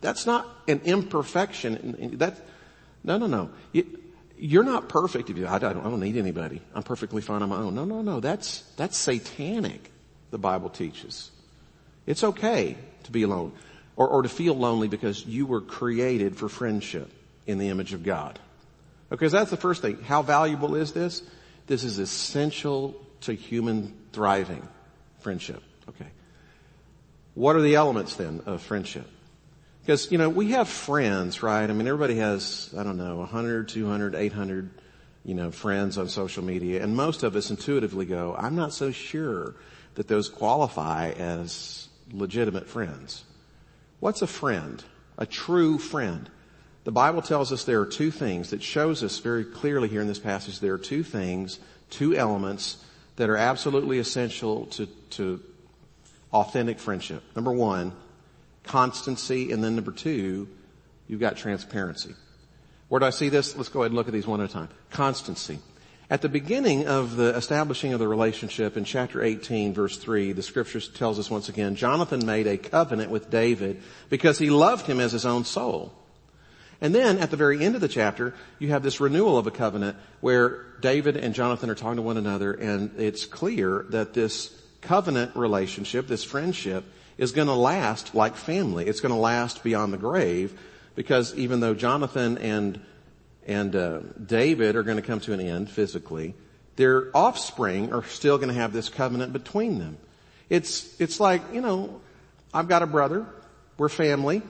that's 0.00 0.26
not 0.26 0.46
an 0.68 0.82
imperfection. 0.84 2.14
That, 2.18 2.36
no, 3.02 3.18
no, 3.18 3.26
no 3.26 3.50
you're 4.38 4.64
not 4.64 4.88
perfect 4.88 5.30
if 5.30 5.36
you, 5.36 5.46
I 5.46 5.58
don't, 5.58 5.78
I 5.78 5.82
don't 5.82 6.00
need 6.00 6.16
anybody. 6.16 6.60
I'm 6.74 6.82
perfectly 6.82 7.22
fine 7.22 7.42
on 7.42 7.48
my 7.48 7.56
own. 7.56 7.74
No, 7.74 7.84
no, 7.84 8.02
no. 8.02 8.20
That's, 8.20 8.62
that's 8.76 8.96
satanic, 8.96 9.90
the 10.30 10.38
Bible 10.38 10.70
teaches. 10.70 11.30
It's 12.06 12.24
okay 12.24 12.76
to 13.04 13.10
be 13.10 13.24
alone 13.24 13.52
or, 13.96 14.08
or 14.08 14.22
to 14.22 14.28
feel 14.28 14.54
lonely 14.54 14.88
because 14.88 15.26
you 15.26 15.46
were 15.46 15.60
created 15.60 16.36
for 16.36 16.48
friendship 16.48 17.10
in 17.46 17.58
the 17.58 17.68
image 17.68 17.92
of 17.92 18.04
God. 18.04 18.38
Okay, 19.10 19.28
so 19.28 19.38
that's 19.38 19.50
the 19.50 19.56
first 19.56 19.82
thing. 19.82 20.00
How 20.02 20.22
valuable 20.22 20.74
is 20.76 20.92
this? 20.92 21.22
This 21.66 21.84
is 21.84 21.98
essential 21.98 22.94
to 23.22 23.32
human 23.32 23.94
thriving. 24.12 24.66
Friendship. 25.20 25.62
Okay. 25.88 26.06
What 27.34 27.56
are 27.56 27.62
the 27.62 27.76
elements 27.76 28.16
then 28.16 28.42
of 28.46 28.62
friendship? 28.62 29.06
Because, 29.80 30.12
you 30.12 30.18
know, 30.18 30.28
we 30.28 30.50
have 30.50 30.68
friends, 30.68 31.42
right? 31.42 31.68
I 31.68 31.72
mean, 31.72 31.86
everybody 31.86 32.16
has, 32.16 32.74
I 32.76 32.82
don't 32.82 32.98
know, 32.98 33.16
100, 33.16 33.68
200, 33.68 34.14
800, 34.14 34.70
you 35.24 35.34
know, 35.34 35.50
friends 35.50 35.96
on 35.98 36.08
social 36.08 36.44
media. 36.44 36.82
And 36.82 36.94
most 36.94 37.22
of 37.22 37.34
us 37.36 37.50
intuitively 37.50 38.04
go, 38.04 38.34
I'm 38.38 38.54
not 38.54 38.72
so 38.72 38.90
sure 38.90 39.54
that 39.94 40.08
those 40.08 40.28
qualify 40.28 41.10
as 41.12 41.88
legitimate 42.12 42.68
friends. 42.68 43.24
What's 44.00 44.22
a 44.22 44.26
friend? 44.26 44.82
A 45.16 45.26
true 45.26 45.78
friend. 45.78 46.28
The 46.84 46.92
Bible 46.92 47.22
tells 47.22 47.52
us 47.52 47.64
there 47.64 47.80
are 47.80 47.86
two 47.86 48.10
things 48.10 48.50
that 48.50 48.62
shows 48.62 49.02
us 49.02 49.18
very 49.18 49.44
clearly 49.44 49.88
here 49.88 50.00
in 50.00 50.06
this 50.06 50.18
passage. 50.18 50.60
There 50.60 50.74
are 50.74 50.78
two 50.78 51.02
things, 51.02 51.60
two 51.90 52.14
elements 52.14 52.78
that 53.18 53.28
are 53.28 53.36
absolutely 53.36 53.98
essential 53.98 54.66
to, 54.66 54.86
to 55.10 55.40
authentic 56.32 56.78
friendship. 56.78 57.20
Number 57.34 57.52
one, 57.52 57.92
constancy, 58.62 59.50
and 59.50 59.62
then 59.62 59.74
number 59.74 59.90
two, 59.90 60.48
you've 61.08 61.18
got 61.18 61.36
transparency. 61.36 62.14
Where 62.86 63.00
do 63.00 63.06
I 63.06 63.10
see 63.10 63.28
this? 63.28 63.56
Let's 63.56 63.70
go 63.70 63.80
ahead 63.80 63.90
and 63.90 63.96
look 63.96 64.06
at 64.06 64.12
these 64.12 64.26
one 64.26 64.40
at 64.40 64.48
a 64.48 64.52
time. 64.52 64.68
Constancy. 64.90 65.58
At 66.08 66.22
the 66.22 66.28
beginning 66.28 66.86
of 66.86 67.16
the 67.16 67.34
establishing 67.34 67.92
of 67.92 67.98
the 67.98 68.06
relationship 68.06 68.76
in 68.76 68.84
chapter 68.84 69.20
18 69.20 69.74
verse 69.74 69.98
3, 69.98 70.30
the 70.32 70.42
scripture 70.42 70.80
tells 70.80 71.18
us 71.18 71.28
once 71.28 71.48
again, 71.48 71.74
Jonathan 71.74 72.24
made 72.24 72.46
a 72.46 72.56
covenant 72.56 73.10
with 73.10 73.30
David 73.30 73.82
because 74.10 74.38
he 74.38 74.48
loved 74.48 74.86
him 74.86 75.00
as 75.00 75.10
his 75.10 75.26
own 75.26 75.44
soul. 75.44 75.92
And 76.80 76.94
then 76.94 77.18
at 77.18 77.30
the 77.30 77.36
very 77.36 77.64
end 77.64 77.74
of 77.74 77.80
the 77.80 77.88
chapter, 77.88 78.34
you 78.58 78.68
have 78.68 78.82
this 78.82 79.00
renewal 79.00 79.36
of 79.36 79.46
a 79.46 79.50
covenant 79.50 79.96
where 80.20 80.66
David 80.80 81.16
and 81.16 81.34
Jonathan 81.34 81.70
are 81.70 81.74
talking 81.74 81.96
to 81.96 82.02
one 82.02 82.16
another 82.16 82.52
and 82.52 82.98
it's 82.98 83.24
clear 83.24 83.86
that 83.90 84.14
this 84.14 84.54
covenant 84.80 85.34
relationship, 85.34 86.06
this 86.06 86.22
friendship, 86.22 86.84
is 87.16 87.32
going 87.32 87.48
to 87.48 87.54
last 87.54 88.14
like 88.14 88.36
family. 88.36 88.86
It's 88.86 89.00
going 89.00 89.14
to 89.14 89.20
last 89.20 89.64
beyond 89.64 89.92
the 89.92 89.98
grave 89.98 90.58
because 90.94 91.34
even 91.34 91.60
though 91.60 91.74
Jonathan 91.74 92.38
and 92.38 92.80
and 93.46 93.74
uh, 93.74 94.00
David 94.24 94.76
are 94.76 94.82
going 94.82 94.98
to 94.98 95.02
come 95.02 95.20
to 95.20 95.32
an 95.32 95.40
end 95.40 95.70
physically, 95.70 96.34
their 96.76 97.08
offspring 97.16 97.92
are 97.92 98.04
still 98.04 98.36
going 98.36 98.50
to 98.50 98.54
have 98.54 98.72
this 98.72 98.88
covenant 98.88 99.32
between 99.32 99.78
them. 99.78 99.96
It's 100.48 101.00
it's 101.00 101.18
like 101.18 101.42
you 101.52 101.60
know, 101.60 102.00
I've 102.54 102.68
got 102.68 102.82
a 102.82 102.86
brother, 102.86 103.26
we're 103.78 103.88
family, 103.88 104.42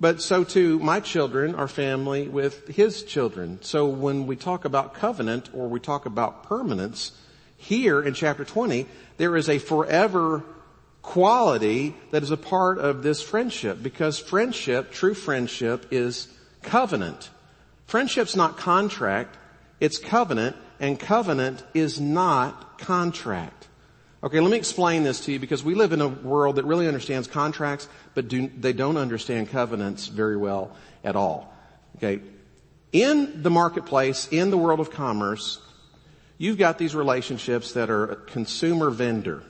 but 0.00 0.22
so 0.22 0.44
too 0.44 0.78
my 0.78 1.00
children 1.00 1.54
are 1.54 1.68
family 1.68 2.28
with 2.28 2.68
his 2.68 3.02
children. 3.02 3.58
So 3.62 3.86
when 3.86 4.26
we 4.26 4.36
talk 4.36 4.64
about 4.64 4.94
covenant 4.94 5.50
or 5.52 5.68
we 5.68 5.80
talk 5.80 6.06
about 6.06 6.44
permanence, 6.44 7.12
here 7.56 8.00
in 8.00 8.14
chapter 8.14 8.44
20, 8.44 8.86
there 9.16 9.36
is 9.36 9.48
a 9.48 9.58
forever 9.58 10.44
quality 11.02 11.94
that 12.10 12.22
is 12.22 12.30
a 12.30 12.36
part 12.36 12.78
of 12.78 13.02
this 13.02 13.20
friendship 13.20 13.82
because 13.82 14.18
friendship, 14.18 14.92
true 14.92 15.14
friendship 15.14 15.86
is 15.90 16.28
covenant. 16.62 17.30
Friendship's 17.86 18.36
not 18.36 18.56
contract, 18.56 19.36
it's 19.80 19.98
covenant 19.98 20.56
and 20.80 20.98
covenant 20.98 21.64
is 21.74 22.00
not 22.00 22.78
contract. 22.78 23.67
Okay, 24.22 24.40
let 24.40 24.50
me 24.50 24.56
explain 24.56 25.04
this 25.04 25.20
to 25.26 25.32
you 25.32 25.38
because 25.38 25.62
we 25.62 25.76
live 25.76 25.92
in 25.92 26.00
a 26.00 26.08
world 26.08 26.56
that 26.56 26.64
really 26.64 26.88
understands 26.88 27.28
contracts, 27.28 27.86
but 28.14 28.26
do, 28.26 28.48
they 28.48 28.72
don't 28.72 28.96
understand 28.96 29.48
covenants 29.48 30.08
very 30.08 30.36
well 30.36 30.76
at 31.04 31.14
all. 31.14 31.54
Okay. 31.96 32.20
In 32.92 33.42
the 33.42 33.50
marketplace, 33.50 34.26
in 34.32 34.50
the 34.50 34.58
world 34.58 34.80
of 34.80 34.90
commerce, 34.90 35.60
you've 36.36 36.58
got 36.58 36.78
these 36.78 36.96
relationships 36.96 37.72
that 37.72 37.90
are 37.90 38.16
consumer 38.26 38.90
vendor. 38.90 39.44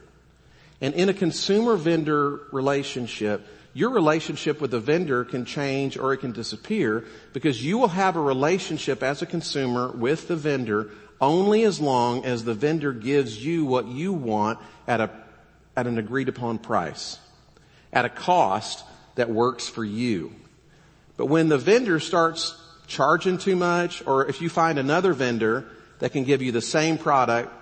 And 0.83 0.95
in 0.95 1.09
a 1.09 1.15
consumer 1.15 1.77
vendor 1.77 2.41
relationship, 2.53 3.47
your 3.73 3.91
relationship 3.91 4.61
with 4.61 4.71
the 4.71 4.81
vendor 4.81 5.25
can 5.25 5.45
change 5.45 5.97
or 5.97 6.13
it 6.13 6.19
can 6.19 6.33
disappear 6.33 7.07
because 7.33 7.65
you 7.65 7.79
will 7.79 7.89
have 7.89 8.17
a 8.17 8.21
relationship 8.21 9.03
as 9.03 9.23
a 9.23 9.27
consumer 9.27 9.91
with 9.93 10.29
the 10.29 10.37
vendor 10.37 10.91
only 11.21 11.65
as 11.65 11.81
long 11.81 12.25
as 12.25 12.45
the 12.45 12.55
vendor 12.55 12.93
gives 12.93 13.45
you 13.45 13.65
what 13.65 13.87
you 13.87 14.13
want 14.13 14.59
at 14.87 15.01
a, 15.01 15.11
at 15.77 15.87
an 15.87 15.99
agreed 15.99 16.29
upon 16.29 16.59
price, 16.59 17.19
at 17.93 18.05
a 18.05 18.09
cost 18.09 18.85
that 19.17 19.31
works 19.31 19.69
for 19.69 19.85
you. 19.85 20.33
But 21.17 21.27
when 21.27 21.49
the 21.49 21.59
vendor 21.59 21.99
starts 21.99 22.57
charging 22.87 23.39
too 23.39 23.57
much 23.57 24.07
or 24.07 24.27
if 24.27 24.41
you 24.41 24.49
find 24.49 24.79
another 24.79 25.13
vendor 25.13 25.67
that 25.99 26.13
can 26.13 26.25
give 26.25 26.43
you 26.43 26.53
the 26.53 26.63
same 26.63 26.97
product 26.97 27.53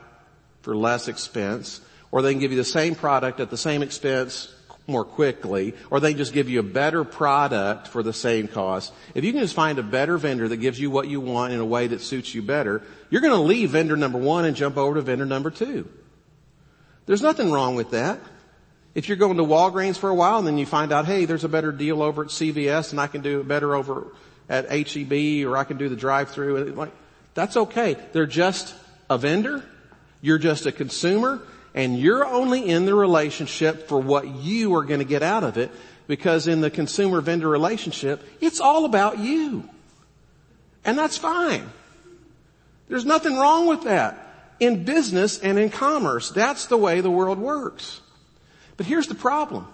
for 0.63 0.77
less 0.77 1.09
expense 1.09 1.81
or 2.11 2.23
they 2.23 2.33
can 2.33 2.41
give 2.41 2.53
you 2.53 2.59
the 2.59 2.65
same 2.65 2.95
product 2.95 3.41
at 3.41 3.51
the 3.51 3.57
same 3.57 3.83
expense 3.83 4.55
more 4.87 5.05
quickly, 5.05 5.75
or 5.91 6.01
they 6.01 6.15
just 6.15 6.33
give 6.33 6.49
you 6.49 6.61
a 6.61 6.65
better 6.65 7.05
product 7.05 7.89
for 7.89 8.03
the 8.03 8.13
same 8.13 8.49
cost. 8.49 8.93
If 9.15 9.25
you 9.25 9.33
can 9.33 9.41
just 9.41 9.55
find 9.55 9.79
a 9.79 9.83
better 9.83 10.17
vendor 10.19 10.49
that 10.49 10.59
gives 10.59 10.79
you 10.79 10.91
what 10.91 11.09
you 11.09 11.21
want 11.21 11.53
in 11.53 11.61
a 11.61 11.65
way 11.65 11.89
that 11.89 12.01
suits 12.01 12.35
you 12.35 12.43
better, 12.43 12.83
you're 13.11 13.21
going 13.21 13.35
to 13.35 13.41
leave 13.41 13.71
vendor 13.71 13.97
number 13.97 14.19
one 14.19 14.45
and 14.45 14.57
jump 14.57 14.77
over 14.77 14.95
to 14.95 15.03
vendor 15.03 15.27
number 15.27 15.51
two. 15.51 15.89
There's 17.07 17.23
nothing 17.23 17.51
wrong 17.51 17.75
with 17.75 17.91
that. 17.91 18.21
If 18.95 19.09
you're 19.09 19.17
going 19.17 19.37
to 19.37 19.45
Walgreens 19.45 19.99
for 19.99 20.09
a 20.09 20.15
while 20.15 20.39
and 20.39 20.47
then 20.47 20.59
you 20.59 20.67
find 20.67 20.93
out, 20.93 21.07
hey, 21.07 21.25
there's 21.25 21.45
a 21.45 21.49
better 21.49 21.71
deal 21.71 22.03
over 22.03 22.25
at 22.25 22.31
CVS 22.31 22.93
and 22.93 23.01
I 23.01 23.07
can 23.07 23.21
do 23.21 23.41
it 23.41 23.49
better 23.49 23.75
over 23.75 24.09
at 24.49 24.71
HEB 24.71 25.47
or 25.47 25.57
I 25.57 25.65
can 25.65 25.77
do 25.77 25.89
the 25.89 25.97
drive 25.97 26.31
through, 26.31 26.73
like, 26.73 26.93
that's 27.35 27.57
okay. 27.57 27.97
They're 28.13 28.27
just 28.27 28.75
a 29.11 29.19
vendor. 29.19 29.63
You're 30.23 30.39
just 30.39 30.65
a 30.65 30.73
consumer 30.73 31.43
and 31.77 31.99
you're 31.99 32.27
only 32.27 32.67
in 32.67 32.87
the 32.87 32.95
relationship 32.95 33.87
for 33.87 34.01
what 34.01 34.27
you 34.27 34.75
are 34.75 34.85
going 34.85 35.01
to 35.01 35.05
get 35.07 35.23
out 35.23 35.45
of 35.45 35.59
it 35.59 35.71
because 36.09 36.49
in 36.49 36.63
the 36.63 36.71
consumer 36.71 37.21
vendor 37.21 37.49
relationship, 37.49 38.23
it's 38.41 38.61
all 38.61 38.87
about 38.87 39.19
you. 39.19 39.69
And 40.85 40.99
that's 40.99 41.19
fine. 41.19 41.69
There's 42.89 43.05
nothing 43.05 43.37
wrong 43.37 43.67
with 43.67 43.83
that. 43.85 44.23
In 44.59 44.85
business 44.85 45.39
and 45.39 45.59
in 45.59 45.69
commerce, 45.69 46.31
that's 46.31 46.67
the 46.67 46.79
way 46.79 47.03
the 47.03 47.11
world 47.11 47.39
works. 47.39 48.01
But 48.79 48.87
here's 48.87 49.09
the 49.09 49.15
problem. 49.15 49.69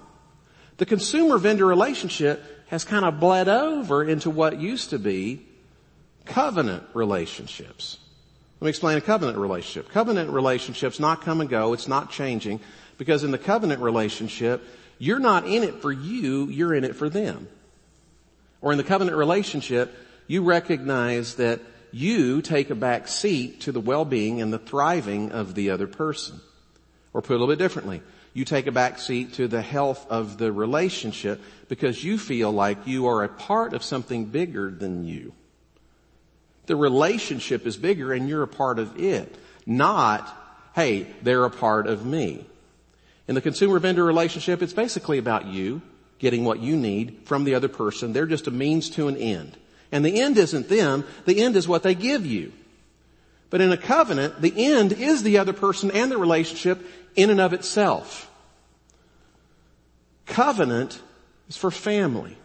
The 0.79 0.87
consumer 0.87 1.39
vendor 1.39 1.67
relationship 1.67 2.43
has 2.67 2.85
kind 2.85 3.05
of 3.05 3.21
bled 3.21 3.49
over 3.49 4.03
into 4.03 4.29
what 4.29 4.59
used 4.59 4.91
to 4.91 4.99
be 4.99 5.47
covenant 6.25 6.83
relationships. 6.95 7.99
Let 8.63 8.67
me 8.67 8.71
explain 8.71 8.97
a 8.97 9.01
covenant 9.01 9.39
relationship. 9.39 9.91
Covenant 9.91 10.31
relationships 10.31 11.01
not 11.01 11.23
come 11.23 11.41
and 11.41 11.51
go. 11.51 11.73
It's 11.73 11.89
not 11.89 12.13
changing 12.13 12.61
because 12.97 13.25
in 13.25 13.33
the 13.33 13.37
covenant 13.39 13.83
relationship, 13.83 14.63
you're 15.01 15.19
not 15.19 15.49
in 15.49 15.65
it 15.65 15.83
for 15.83 15.91
you, 15.91 16.47
you're 16.47 16.73
in 16.73 16.85
it 16.85 16.95
for 16.95 17.09
them. 17.09 17.49
Or 18.61 18.71
in 18.71 18.79
the 18.79 18.85
covenant 18.85 19.17
relationship, 19.17 19.93
you 20.29 20.45
recognize 20.45 21.35
that 21.35 21.59
you 21.91 22.41
take 22.41 22.71
a 22.71 22.77
back 22.77 23.09
seat 23.09 23.63
to 23.63 23.73
the 23.73 23.81
well-being 23.81 24.41
and 24.41 24.53
the 24.53 24.61
thriving 24.61 25.33
of 25.33 25.57
the 25.57 25.71
other 25.71 25.89
person. 25.89 26.41
Or 27.13 27.21
put 27.21 27.33
a 27.33 27.39
little 27.39 27.49
bit 27.49 27.59
differently, 27.59 28.01
you 28.33 28.45
take 28.45 28.69
a 28.69 28.71
back 28.71 29.01
seat 29.01 29.33
to 29.33 29.49
the 29.49 29.61
health 29.61 30.07
of 30.09 30.39
the 30.39 30.53
relationship 30.53 31.41
because 31.69 32.05
you 32.05 32.17
feel 32.17 32.53
like 32.53 32.87
you 32.87 33.09
are 33.09 33.25
a 33.25 33.29
part 33.29 33.73
of 33.73 33.83
something 33.83 34.27
bigger 34.27 34.71
than 34.71 35.05
you. 35.05 35.33
The 36.67 36.77
relationship 36.77 37.67
is 37.67 37.77
bigger 37.77 38.13
and 38.13 38.29
you're 38.29 38.43
a 38.43 38.49
part 38.49 38.79
of 38.79 39.01
it, 39.01 39.37
not, 39.67 40.29
hey, 40.75 41.07
they're 41.23 41.45
a 41.45 41.51
part 41.51 41.87
of 41.87 42.07
me. 42.07 42.47
In 43.29 43.35
the 43.35 43.41
consumer 43.41 43.79
vendor 43.79 44.05
relationship, 44.05 44.63
it's 44.63 44.73
basically 44.73 45.19
about 45.19 45.47
you 45.47 45.83
getting 46.19 46.45
what 46.45 46.61
you 46.61 46.77
need 46.77 47.23
from 47.25 47.45
the 47.45 47.55
other 47.55 47.69
person. 47.69 48.13
They're 48.13 48.27
just 48.27 48.47
a 48.47 48.53
means 48.53 48.91
to 48.91 49.09
an 49.09 49.17
end. 49.17 49.57
And 49.91 50.05
the 50.05 50.21
end 50.21 50.39
isn't 50.39 50.69
them, 50.69 51.05
the 51.27 51.43
end 51.43 51.57
is 51.57 51.69
what 51.69 51.83
they 51.83 51.95
give 51.95 52.25
you. 52.25 52.53
But 53.51 53.61
in 53.61 53.73
a 53.73 53.77
covenant, 53.77 54.41
the 54.41 54.55
end 54.57 54.93
is 54.93 55.23
the 55.23 55.39
other 55.39 55.53
person 55.53 55.91
and 55.91 56.11
the 56.11 56.17
relationship 56.17 56.87
in 57.15 57.29
and 57.29 57.41
of 57.41 57.53
itself. 57.53 58.31
Covenant 60.25 61.01
is 61.49 61.57
for 61.57 61.71
family. 61.71 62.39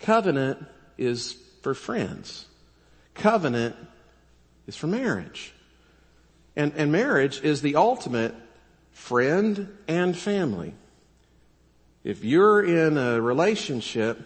Covenant 0.00 0.66
is 0.98 1.36
for 1.62 1.72
friends. 1.72 2.46
Covenant 3.20 3.76
is 4.66 4.76
for 4.76 4.86
marriage. 4.86 5.52
And, 6.56 6.72
and 6.76 6.90
marriage 6.90 7.40
is 7.42 7.62
the 7.62 7.76
ultimate 7.76 8.34
friend 8.92 9.68
and 9.88 10.16
family. 10.16 10.74
If 12.02 12.24
you're 12.24 12.62
in 12.62 12.96
a 12.96 13.20
relationship 13.20 14.18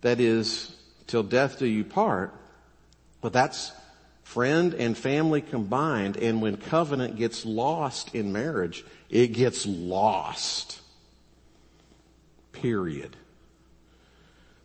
that 0.00 0.20
is 0.20 0.74
till 1.06 1.22
death 1.22 1.58
do 1.58 1.66
you 1.66 1.84
part. 1.84 2.32
But 3.20 3.32
that's 3.32 3.72
friend 4.22 4.74
and 4.74 4.96
family 4.96 5.40
combined. 5.40 6.16
And 6.16 6.42
when 6.42 6.56
covenant 6.56 7.16
gets 7.16 7.44
lost 7.44 8.14
in 8.14 8.32
marriage, 8.32 8.84
it 9.08 9.28
gets 9.28 9.66
lost. 9.66 10.80
Period. 12.52 13.16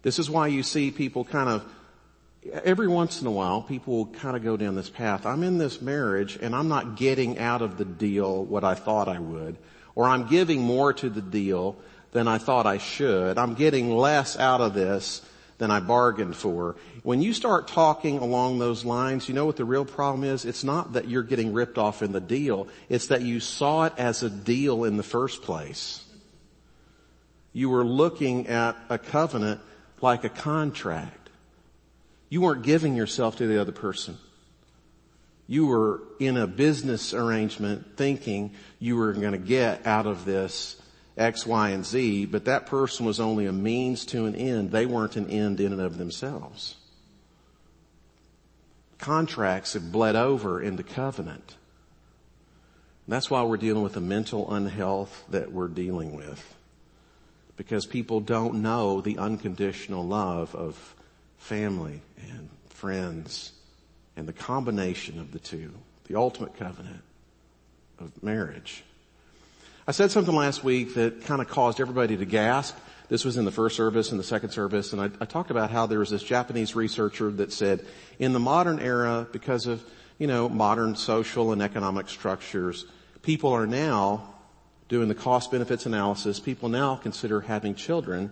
This 0.02 0.20
is 0.20 0.30
why 0.30 0.48
you 0.48 0.64
see 0.64 0.92
people 0.92 1.24
kind 1.26 1.50
of, 1.50 1.66
every 2.64 2.88
once 2.88 3.22
in 3.22 3.28
a 3.28 3.32
while, 3.32 3.62
people 3.62 3.98
will 3.98 4.06
kind 4.08 4.36
of 4.36 4.44
go 4.44 4.58
down 4.58 4.76
this 4.76 4.90
path. 4.90 5.26
I'm 5.26 5.44
in 5.44 5.58
this 5.58 5.82
marriage 5.82 6.38
and 6.42 6.56
I'm 6.56 6.68
not 6.68 6.96
getting 6.96 7.38
out 7.40 7.62
of 7.62 7.78
the 7.78 7.86
deal 7.86 8.44
what 8.44 8.64
I 8.64 8.76
thought 8.76 9.08
I 9.08 9.20
would, 9.20 9.58
or 9.96 10.06
I'm 10.06 10.28
giving 10.28 10.62
more 10.62 10.94
to 10.94 11.10
the 11.10 11.22
deal 11.22 11.76
than 12.12 12.28
I 12.28 12.38
thought 12.38 12.66
I 12.66 12.78
should. 12.78 13.38
I'm 13.38 13.54
getting 13.54 13.96
less 13.96 14.38
out 14.38 14.62
of 14.62 14.74
this 14.74 15.22
than 15.60 15.70
I 15.72 15.82
bargained 15.82 16.36
for. 16.36 16.78
When 17.04 17.22
you 17.22 17.34
start 17.34 17.68
talking 17.68 18.18
along 18.18 18.60
those 18.60 18.86
lines, 18.86 19.28
you 19.28 19.36
know 19.36 19.46
what 19.46 19.58
the 19.58 19.66
real 19.66 19.86
problem 19.86 20.24
is? 20.24 20.46
It's 20.46 20.64
not 20.64 20.94
that 20.94 21.10
you're 21.10 21.24
getting 21.24 21.54
ripped 21.54 21.78
off 21.78 22.02
in 22.02 22.14
the 22.14 22.22
deal. 22.22 22.68
It's 22.88 23.08
that 23.08 23.22
you 23.22 23.40
saw 23.40 23.84
it 23.84 23.94
as 23.98 24.24
a 24.24 24.30
deal 24.30 24.86
in 24.86 24.98
the 24.98 25.04
first 25.04 25.42
place. 25.42 26.04
You 27.52 27.70
were 27.70 27.84
looking 27.84 28.48
at 28.48 28.78
a 28.90 28.98
covenant 28.98 29.60
like 30.02 30.24
a 30.24 30.30
contract. 30.30 31.19
You 32.30 32.42
weren't 32.42 32.64
giving 32.64 32.96
yourself 32.96 33.38
to 33.38 33.48
the 33.48 33.60
other 33.60 33.72
person. 33.72 34.18
You 35.48 35.66
were 35.66 36.02
in 36.20 36.38
a 36.38 36.46
business 36.46 37.14
arrangement 37.14 37.98
thinking 37.98 38.54
you 38.78 38.96
were 38.96 39.14
going 39.14 39.32
to 39.32 39.40
get 39.40 39.88
out 39.88 40.06
of 40.06 40.26
this 40.26 40.80
X, 41.18 41.46
Y, 41.46 41.70
and 41.70 41.86
Z, 41.86 42.26
but 42.28 42.46
that 42.46 42.68
person 42.68 43.06
was 43.06 43.20
only 43.20 43.48
a 43.48 43.52
means 43.52 44.06
to 44.08 44.26
an 44.26 44.36
end. 44.36 44.72
They 44.72 44.86
weren't 44.86 45.16
an 45.16 45.30
end 45.30 45.60
in 45.60 45.74
and 45.74 45.82
of 45.82 45.98
themselves. 45.98 46.76
Contracts 49.00 49.74
have 49.74 49.92
bled 49.92 50.16
over 50.16 50.62
into 50.62 50.84
covenant. 50.84 51.56
That's 53.08 53.32
why 53.32 53.42
we're 53.42 53.58
dealing 53.58 53.82
with 53.82 53.94
the 53.94 54.02
mental 54.02 54.54
unhealth 54.54 55.24
that 55.30 55.52
we're 55.52 55.68
dealing 55.68 56.16
with. 56.16 56.56
Because 57.58 57.88
people 57.88 58.20
don't 58.20 58.62
know 58.62 59.02
the 59.02 59.18
unconditional 59.18 60.06
love 60.06 60.54
of 60.56 60.96
family 61.40 62.02
and 62.30 62.50
friends 62.70 63.52
and 64.16 64.28
the 64.28 64.34
combination 64.34 65.20
of 65.20 65.32
the 65.32 65.40
two, 65.40 65.74
the 66.08 66.16
ultimate 66.16 66.56
covenant 66.56 67.02
of 67.98 68.24
marriage. 68.24 68.84
I 69.88 69.92
said 69.92 70.12
something 70.12 70.36
last 70.36 70.64
week 70.64 70.94
that 70.94 71.26
kind 71.26 71.42
of 71.42 71.50
caused 71.50 71.82
everybody 71.82 72.16
to 72.16 72.26
gasp. 72.26 72.78
This 73.08 73.26
was 73.26 73.38
in 73.38 73.46
the 73.46 73.52
first 73.52 73.76
service 73.76 74.12
and 74.12 74.20
the 74.20 74.24
second 74.24 74.52
service, 74.52 74.94
and 74.94 75.02
I, 75.02 75.10
I 75.20 75.26
talked 75.26 75.50
about 75.50 75.72
how 75.72 75.88
there 75.88 75.98
was 75.98 76.12
this 76.12 76.22
Japanese 76.22 76.76
researcher 76.76 77.32
that 77.32 77.52
said, 77.52 77.84
in 78.20 78.34
the 78.34 78.40
modern 78.40 78.80
era, 78.80 79.28
because 79.32 79.66
of, 79.66 79.84
you 80.20 80.28
know, 80.28 80.48
modern 80.48 80.96
social 80.96 81.52
and 81.52 81.62
economic 81.62 82.08
structures, 82.08 82.86
people 83.24 83.52
are 83.52 83.66
now 83.66 84.36
doing 84.90 85.08
the 85.08 85.16
cost 85.16 85.52
benefits 85.52 85.88
analysis. 85.88 86.40
People 86.40 86.70
now 86.70 86.96
consider 86.96 87.42
having 87.42 87.74
children 87.74 88.32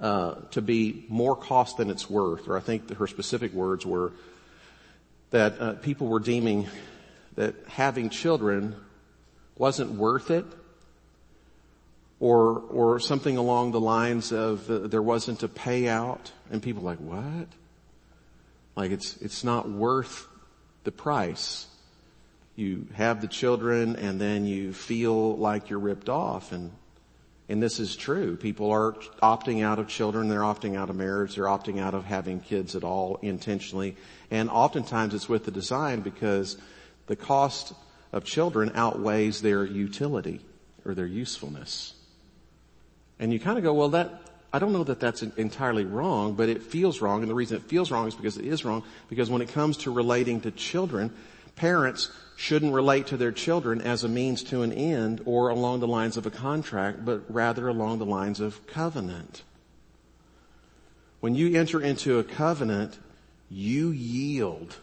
uh, 0.00 0.34
to 0.52 0.62
be 0.62 1.04
more 1.08 1.36
cost 1.36 1.76
than 1.76 1.90
it's 1.90 2.08
worth, 2.08 2.48
or 2.48 2.56
I 2.56 2.60
think 2.60 2.94
her 2.96 3.06
specific 3.06 3.52
words 3.52 3.84
were 3.84 4.12
that 5.30 5.60
uh, 5.60 5.72
people 5.74 6.08
were 6.08 6.20
deeming 6.20 6.66
that 7.36 7.54
having 7.68 8.10
children 8.10 8.74
wasn't 9.56 9.92
worth 9.92 10.30
it 10.30 10.44
or 12.18 12.60
or 12.70 13.00
something 13.00 13.36
along 13.36 13.72
the 13.72 13.80
lines 13.80 14.32
of 14.32 14.70
uh, 14.70 14.78
there 14.86 15.02
wasn't 15.02 15.42
a 15.42 15.48
payout. 15.48 16.32
And 16.50 16.62
people 16.62 16.82
like 16.82 16.98
what? 16.98 17.48
Like 18.76 18.90
it's 18.90 19.16
it's 19.18 19.44
not 19.44 19.68
worth 19.68 20.26
the 20.84 20.92
price. 20.92 21.66
You 22.56 22.86
have 22.94 23.20
the 23.20 23.28
children 23.28 23.96
and 23.96 24.20
then 24.20 24.44
you 24.46 24.72
feel 24.72 25.36
like 25.36 25.70
you're 25.70 25.78
ripped 25.78 26.08
off. 26.08 26.52
And 26.52 26.72
and 27.50 27.62
this 27.62 27.78
is 27.78 27.94
true 27.96 28.36
people 28.36 28.70
are 28.70 28.92
opting 29.22 29.62
out 29.62 29.78
of 29.78 29.88
children 29.88 30.28
they're 30.28 30.40
opting 30.40 30.76
out 30.76 30.88
of 30.88 30.96
marriage 30.96 31.34
they're 31.34 31.44
opting 31.44 31.78
out 31.80 31.94
of 31.94 32.04
having 32.04 32.40
kids 32.40 32.74
at 32.74 32.84
all 32.84 33.18
intentionally 33.22 33.96
and 34.30 34.48
oftentimes 34.48 35.12
it's 35.12 35.28
with 35.28 35.44
the 35.44 35.50
design 35.50 36.00
because 36.00 36.56
the 37.06 37.16
cost 37.16 37.72
of 38.12 38.24
children 38.24 38.72
outweighs 38.74 39.42
their 39.42 39.64
utility 39.64 40.40
or 40.84 40.94
their 40.94 41.06
usefulness. 41.06 41.94
And 43.18 43.32
you 43.32 43.38
kind 43.38 43.58
of 43.58 43.64
go, 43.64 43.74
well, 43.74 43.90
that, 43.90 44.20
I 44.52 44.58
don't 44.58 44.72
know 44.72 44.84
that 44.84 45.00
that's 45.00 45.22
entirely 45.22 45.84
wrong, 45.84 46.34
but 46.34 46.48
it 46.48 46.62
feels 46.62 47.00
wrong. 47.00 47.20
And 47.22 47.30
the 47.30 47.34
reason 47.34 47.56
it 47.56 47.64
feels 47.64 47.90
wrong 47.90 48.08
is 48.08 48.14
because 48.14 48.38
it 48.38 48.46
is 48.46 48.64
wrong. 48.64 48.82
Because 49.08 49.30
when 49.30 49.42
it 49.42 49.50
comes 49.50 49.76
to 49.78 49.90
relating 49.90 50.40
to 50.42 50.50
children, 50.50 51.12
parents 51.56 52.10
shouldn't 52.40 52.72
relate 52.72 53.06
to 53.06 53.18
their 53.18 53.32
children 53.32 53.82
as 53.82 54.02
a 54.02 54.08
means 54.08 54.42
to 54.42 54.62
an 54.62 54.72
end 54.72 55.20
or 55.26 55.50
along 55.50 55.78
the 55.78 55.86
lines 55.86 56.16
of 56.16 56.24
a 56.24 56.30
contract, 56.30 57.04
but 57.04 57.22
rather 57.28 57.68
along 57.68 57.98
the 57.98 58.06
lines 58.06 58.40
of 58.40 58.66
covenant. 58.66 59.42
When 61.20 61.34
you 61.34 61.54
enter 61.60 61.82
into 61.82 62.18
a 62.18 62.24
covenant, 62.24 62.98
you 63.50 63.90
yield 63.90 64.74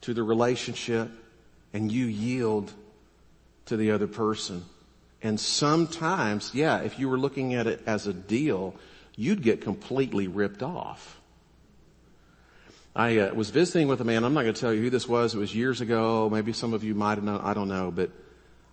to 0.00 0.12
the 0.12 0.24
relationship 0.24 1.08
and 1.72 1.92
you 1.92 2.06
yield 2.06 2.72
to 3.66 3.76
the 3.76 3.92
other 3.92 4.08
person. 4.08 4.64
And 5.22 5.38
sometimes, 5.38 6.52
yeah, 6.52 6.80
if 6.80 6.98
you 6.98 7.08
were 7.08 7.18
looking 7.18 7.54
at 7.54 7.68
it 7.68 7.80
as 7.86 8.08
a 8.08 8.12
deal, 8.12 8.74
you'd 9.14 9.42
get 9.42 9.60
completely 9.60 10.26
ripped 10.26 10.64
off. 10.64 11.20
I 12.96 13.18
uh, 13.18 13.34
was 13.34 13.50
visiting 13.50 13.88
with 13.88 14.00
a 14.00 14.04
man. 14.04 14.24
I'm 14.24 14.32
not 14.32 14.42
going 14.42 14.54
to 14.54 14.60
tell 14.60 14.72
you 14.72 14.80
who 14.80 14.88
this 14.88 15.06
was. 15.06 15.34
It 15.34 15.38
was 15.38 15.54
years 15.54 15.82
ago. 15.82 16.30
Maybe 16.30 16.54
some 16.54 16.72
of 16.72 16.82
you 16.82 16.94
might 16.94 17.16
have 17.16 17.24
known. 17.24 17.42
I 17.42 17.52
don't 17.52 17.68
know. 17.68 17.90
But 17.90 18.10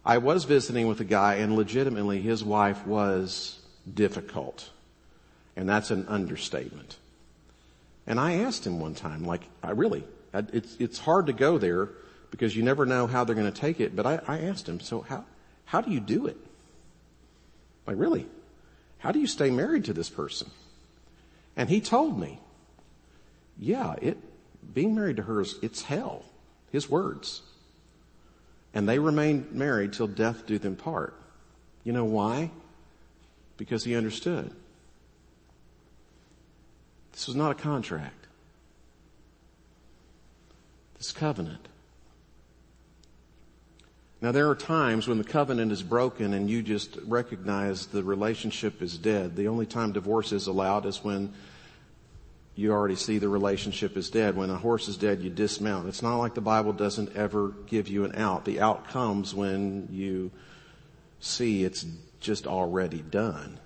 I 0.06 0.20
was 0.20 0.46
visiting 0.46 0.88
with 0.88 1.02
a 1.02 1.04
guy 1.04 1.36
and 1.36 1.58
legitimately 1.58 2.22
his 2.22 2.42
wife 2.42 2.88
was 2.88 3.60
difficult. 3.94 4.70
And 5.58 5.68
that's 5.68 5.92
an 5.92 6.08
understatement. 6.08 6.96
And 8.08 8.18
I 8.18 8.36
asked 8.36 8.66
him 8.66 8.80
one 8.80 8.96
time, 8.96 9.26
like, 9.26 9.42
I 9.62 9.72
really, 9.72 10.06
it's, 10.34 10.78
it's 10.80 11.00
hard 11.00 11.28
to 11.28 11.34
go 11.34 11.58
there 11.58 11.90
because 12.32 12.56
you 12.56 12.64
never 12.64 12.86
know 12.86 13.08
how 13.08 13.26
they're 13.26 13.36
going 13.36 13.52
to 13.52 13.62
take 13.62 13.82
it. 13.82 13.94
But 13.94 14.06
I, 14.06 14.22
I 14.26 14.40
asked 14.40 14.70
him, 14.70 14.80
so 14.80 15.02
how, 15.02 15.26
how 15.66 15.82
do 15.82 15.92
you 15.92 16.00
do 16.00 16.28
it? 16.28 16.38
Like, 17.86 17.98
really? 18.00 18.26
How 19.00 19.12
do 19.12 19.20
you 19.20 19.28
stay 19.28 19.52
married 19.52 19.84
to 19.86 19.94
this 19.94 20.10
person? 20.10 20.50
And 21.58 21.70
he 21.70 21.82
told 21.82 22.18
me, 22.18 22.40
yeah, 23.58 23.96
it, 24.02 24.18
being 24.74 24.96
married 24.96 25.18
to 25.18 25.24
her 25.24 25.42
is, 25.42 25.56
it's 25.62 25.82
hell. 25.82 26.26
His 26.72 26.90
words. 26.90 27.42
And 28.74 28.90
they 28.90 29.00
remained 29.00 29.52
married 29.52 29.94
till 29.94 30.08
death 30.08 30.48
do 30.48 30.58
them 30.58 30.76
part. 30.76 31.14
You 31.84 31.94
know 31.94 32.06
why? 32.06 32.50
Because 33.58 33.84
he 33.84 33.96
understood. 33.96 34.52
This 37.12 37.28
was 37.28 37.36
not 37.36 37.52
a 37.52 37.56
contract. 37.56 38.26
This 40.98 41.12
covenant. 41.12 41.68
Now 44.22 44.32
there 44.32 44.50
are 44.50 44.56
times 44.56 45.08
when 45.08 45.18
the 45.18 45.24
covenant 45.24 45.72
is 45.72 45.84
broken 45.84 46.34
and 46.34 46.50
you 46.50 46.64
just 46.64 46.98
recognize 47.06 47.88
the 47.88 48.04
relationship 48.04 48.82
is 48.82 48.98
dead. 48.98 49.36
The 49.36 49.50
only 49.50 49.66
time 49.66 49.92
divorce 49.92 50.32
is 50.32 50.48
allowed 50.48 50.86
is 50.86 51.04
when 51.04 51.34
you 52.56 52.72
already 52.72 52.96
see 52.96 53.18
the 53.18 53.30
relationship 53.30 53.98
is 53.98 54.10
dead. 54.10 54.36
When 54.36 54.50
a 54.50 54.58
horse 54.58 54.88
is 54.88 54.98
dead, 54.98 55.22
you 55.22 55.30
dismount. 55.30 55.88
It's 55.88 56.04
not 56.04 56.18
like 56.18 56.36
the 56.36 56.42
Bible 56.42 56.74
doesn't 56.74 57.16
ever 57.16 57.50
give 57.66 57.88
you 57.88 58.06
an 58.06 58.16
out. 58.16 58.46
The 58.46 58.62
out 58.62 58.88
comes 58.90 59.34
when 59.34 59.88
you 59.92 60.32
see 61.20 61.64
it's 61.64 61.86
just 62.20 62.46
already 62.46 63.02
done. 63.02 63.60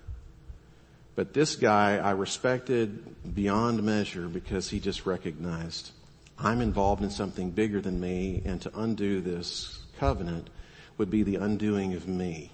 But 1.14 1.34
this 1.34 1.56
guy 1.56 1.98
I 1.98 2.12
respected 2.12 3.34
beyond 3.34 3.82
measure 3.82 4.28
because 4.28 4.70
he 4.70 4.80
just 4.80 5.04
recognized 5.04 5.90
I'm 6.38 6.60
involved 6.60 7.02
in 7.02 7.10
something 7.10 7.50
bigger 7.50 7.80
than 7.80 8.00
me 8.00 8.42
and 8.44 8.62
to 8.62 8.78
undo 8.78 9.20
this 9.20 9.80
covenant 9.98 10.48
would 10.96 11.10
be 11.10 11.24
the 11.24 11.36
undoing 11.36 11.94
of 11.94 12.06
me. 12.06 12.52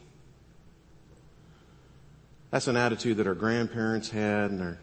That's 2.50 2.66
an 2.66 2.76
attitude 2.76 3.18
that 3.18 3.26
our 3.26 3.34
grandparents 3.34 4.10
had 4.10 4.50
and 4.50 4.62
our 4.62 4.78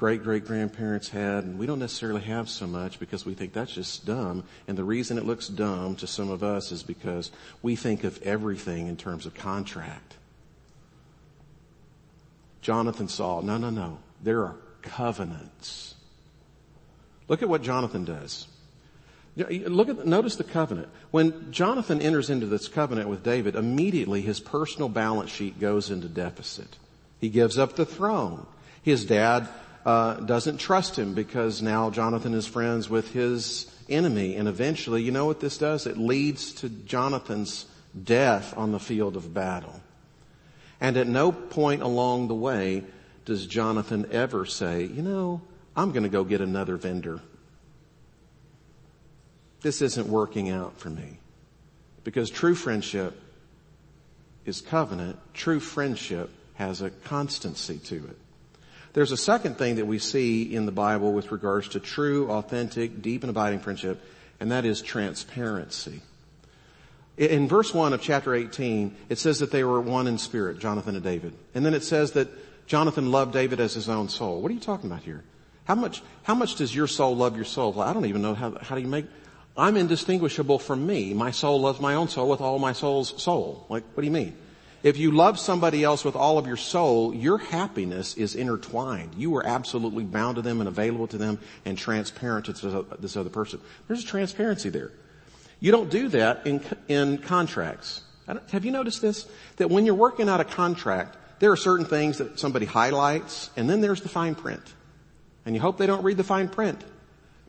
great 0.00 0.24
great 0.24 0.46
grandparents 0.46 1.10
had, 1.10 1.44
and 1.44 1.58
we 1.58 1.66
don't 1.66 1.78
necessarily 1.78 2.22
have 2.22 2.48
so 2.48 2.66
much 2.66 2.98
because 2.98 3.26
we 3.26 3.34
think 3.34 3.52
that's 3.52 3.74
just 3.74 4.06
dumb. 4.06 4.42
And 4.66 4.76
the 4.78 4.82
reason 4.82 5.18
it 5.18 5.26
looks 5.26 5.46
dumb 5.46 5.94
to 5.96 6.06
some 6.06 6.30
of 6.30 6.42
us 6.42 6.72
is 6.72 6.82
because 6.82 7.30
we 7.60 7.76
think 7.76 8.02
of 8.02 8.20
everything 8.22 8.88
in 8.88 8.96
terms 8.96 9.26
of 9.26 9.34
contract. 9.34 10.16
Jonathan 12.62 13.08
saw, 13.08 13.42
no, 13.42 13.58
no, 13.58 13.68
no. 13.68 13.98
There 14.22 14.40
are 14.40 14.56
covenants. 14.80 15.94
Look 17.28 17.42
at 17.42 17.50
what 17.50 17.62
Jonathan 17.62 18.06
does. 18.06 18.48
Look 19.36 19.90
at, 19.90 20.06
notice 20.06 20.36
the 20.36 20.44
covenant. 20.44 20.88
When 21.10 21.52
Jonathan 21.52 22.00
enters 22.00 22.30
into 22.30 22.46
this 22.46 22.68
covenant 22.68 23.10
with 23.10 23.22
David, 23.22 23.54
immediately 23.54 24.22
his 24.22 24.40
personal 24.40 24.88
balance 24.88 25.30
sheet 25.30 25.60
goes 25.60 25.90
into 25.90 26.08
deficit. 26.08 26.78
He 27.20 27.28
gives 27.28 27.58
up 27.58 27.76
the 27.76 27.84
throne. 27.84 28.46
His 28.82 29.04
dad 29.04 29.46
uh, 29.84 30.14
doesn't 30.14 30.58
trust 30.58 30.98
him 30.98 31.14
because 31.14 31.62
now 31.62 31.90
Jonathan 31.90 32.34
is 32.34 32.46
friends 32.46 32.90
with 32.90 33.12
his 33.12 33.66
enemy. 33.88 34.36
And 34.36 34.48
eventually, 34.48 35.02
you 35.02 35.10
know 35.10 35.26
what 35.26 35.40
this 35.40 35.58
does? 35.58 35.86
It 35.86 35.96
leads 35.96 36.52
to 36.54 36.68
Jonathan's 36.68 37.66
death 38.04 38.56
on 38.56 38.72
the 38.72 38.78
field 38.78 39.16
of 39.16 39.32
battle. 39.32 39.80
And 40.80 40.96
at 40.96 41.06
no 41.06 41.32
point 41.32 41.82
along 41.82 42.28
the 42.28 42.34
way 42.34 42.84
does 43.24 43.46
Jonathan 43.46 44.08
ever 44.12 44.46
say, 44.46 44.84
you 44.84 45.02
know, 45.02 45.42
I'm 45.76 45.92
going 45.92 46.02
to 46.04 46.08
go 46.08 46.24
get 46.24 46.40
another 46.40 46.76
vendor. 46.76 47.20
This 49.60 49.82
isn't 49.82 50.08
working 50.08 50.50
out 50.50 50.78
for 50.78 50.90
me. 50.90 51.18
Because 52.02 52.30
true 52.30 52.54
friendship 52.54 53.20
is 54.46 54.60
covenant. 54.60 55.18
True 55.34 55.60
friendship 55.60 56.30
has 56.54 56.80
a 56.80 56.90
constancy 56.90 57.78
to 57.78 57.96
it. 57.96 58.16
There's 58.92 59.12
a 59.12 59.16
second 59.16 59.56
thing 59.56 59.76
that 59.76 59.86
we 59.86 59.98
see 59.98 60.54
in 60.54 60.66
the 60.66 60.72
Bible 60.72 61.12
with 61.12 61.30
regards 61.30 61.68
to 61.70 61.80
true, 61.80 62.30
authentic, 62.30 63.02
deep 63.02 63.22
and 63.22 63.30
abiding 63.30 63.60
friendship, 63.60 64.02
and 64.40 64.50
that 64.50 64.64
is 64.64 64.82
transparency. 64.82 66.00
In 67.16 67.48
verse 67.48 67.74
1 67.74 67.92
of 67.92 68.00
chapter 68.00 68.34
18, 68.34 68.96
it 69.08 69.18
says 69.18 69.40
that 69.40 69.52
they 69.52 69.62
were 69.62 69.80
one 69.80 70.06
in 70.06 70.18
spirit, 70.18 70.58
Jonathan 70.58 70.94
and 70.94 71.04
David. 71.04 71.34
And 71.54 71.64
then 71.64 71.74
it 71.74 71.84
says 71.84 72.12
that 72.12 72.28
Jonathan 72.66 73.10
loved 73.10 73.32
David 73.32 73.60
as 73.60 73.74
his 73.74 73.88
own 73.88 74.08
soul. 74.08 74.40
What 74.40 74.50
are 74.50 74.54
you 74.54 74.60
talking 74.60 74.90
about 74.90 75.02
here? 75.02 75.22
How 75.64 75.74
much, 75.74 76.02
how 76.22 76.34
much 76.34 76.56
does 76.56 76.74
your 76.74 76.86
soul 76.86 77.14
love 77.14 77.36
your 77.36 77.44
soul? 77.44 77.72
Well, 77.72 77.86
I 77.86 77.92
don't 77.92 78.06
even 78.06 78.22
know 78.22 78.34
how, 78.34 78.56
how 78.60 78.74
do 78.74 78.80
you 78.80 78.88
make, 78.88 79.04
I'm 79.56 79.76
indistinguishable 79.76 80.58
from 80.58 80.86
me. 80.86 81.12
My 81.12 81.30
soul 81.30 81.60
loves 81.60 81.80
my 81.80 81.94
own 81.94 82.08
soul 82.08 82.28
with 82.28 82.40
all 82.40 82.58
my 82.58 82.72
soul's 82.72 83.22
soul. 83.22 83.66
Like, 83.68 83.84
what 83.94 84.00
do 84.00 84.06
you 84.06 84.12
mean? 84.12 84.36
If 84.82 84.96
you 84.96 85.10
love 85.10 85.38
somebody 85.38 85.84
else 85.84 86.04
with 86.04 86.16
all 86.16 86.38
of 86.38 86.46
your 86.46 86.56
soul, 86.56 87.14
your 87.14 87.36
happiness 87.36 88.16
is 88.16 88.34
intertwined. 88.34 89.14
You 89.14 89.36
are 89.36 89.46
absolutely 89.46 90.04
bound 90.04 90.36
to 90.36 90.42
them 90.42 90.60
and 90.60 90.68
available 90.68 91.06
to 91.08 91.18
them 91.18 91.38
and 91.66 91.76
transparent 91.76 92.46
to 92.46 92.86
this 92.98 93.16
other 93.16 93.30
person. 93.30 93.60
There's 93.88 94.04
a 94.04 94.06
transparency 94.06 94.70
there. 94.70 94.92
You 95.60 95.70
don't 95.70 95.90
do 95.90 96.08
that 96.08 96.46
in, 96.46 96.62
in 96.88 97.18
contracts. 97.18 98.02
Have 98.50 98.64
you 98.64 98.70
noticed 98.70 99.02
this? 99.02 99.28
That 99.56 99.68
when 99.68 99.84
you're 99.84 99.94
working 99.94 100.28
out 100.28 100.40
a 100.40 100.44
contract, 100.44 101.16
there 101.40 101.52
are 101.52 101.56
certain 101.56 101.84
things 101.84 102.18
that 102.18 102.38
somebody 102.38 102.64
highlights 102.64 103.50
and 103.56 103.68
then 103.68 103.82
there's 103.82 104.00
the 104.00 104.08
fine 104.08 104.34
print. 104.34 104.62
And 105.44 105.54
you 105.54 105.60
hope 105.60 105.76
they 105.76 105.86
don't 105.86 106.04
read 106.04 106.16
the 106.16 106.24
fine 106.24 106.48
print 106.48 106.82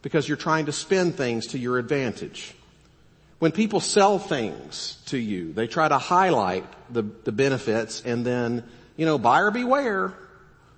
because 0.02 0.28
you're 0.28 0.38
trying 0.38 0.65
to 0.65 0.72
spin 0.72 1.13
things 1.13 1.48
to 1.48 1.60
your 1.60 1.78
advantage. 1.78 2.54
When 3.41 3.51
people 3.51 3.80
sell 3.80 4.19
things 4.19 4.99
to 5.08 5.17
you, 5.17 5.51
they 5.51 5.65
try 5.65 5.88
to 5.88 5.97
highlight 5.97 6.63
the, 6.93 7.01
the 7.01 7.32
benefits 7.32 8.04
and 8.06 8.23
then, 8.23 8.63
you 8.97 9.08
know, 9.08 9.17
buyer 9.17 9.49
beware. 9.49 10.13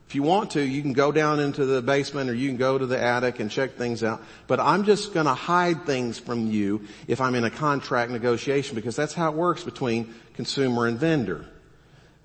If 0.08 0.16
you 0.16 0.24
want 0.24 0.52
to, 0.52 0.62
you 0.62 0.82
can 0.82 0.94
go 0.94 1.12
down 1.12 1.42
into 1.42 1.66
the 1.66 1.82
basement 1.82 2.30
or 2.30 2.34
you 2.34 2.48
can 2.48 2.56
go 2.56 2.78
to 2.78 2.86
the 2.86 2.98
attic 2.98 3.42
and 3.42 3.52
check 3.52 3.74
things 3.74 4.02
out. 4.02 4.24
But 4.48 4.62
I'm 4.62 4.86
just 4.86 5.14
gonna 5.14 5.34
hide 5.34 5.86
things 5.86 6.18
from 6.20 6.48
you 6.48 6.88
if 7.06 7.20
I'm 7.20 7.36
in 7.36 7.44
a 7.44 7.50
contract 7.50 8.12
negotiation 8.12 8.76
because 8.76 8.96
that's 8.96 9.14
how 9.14 9.30
it 9.30 9.36
works 9.36 9.66
between 9.66 10.14
consumer 10.34 10.88
and 10.88 10.98
vendor. 10.98 11.46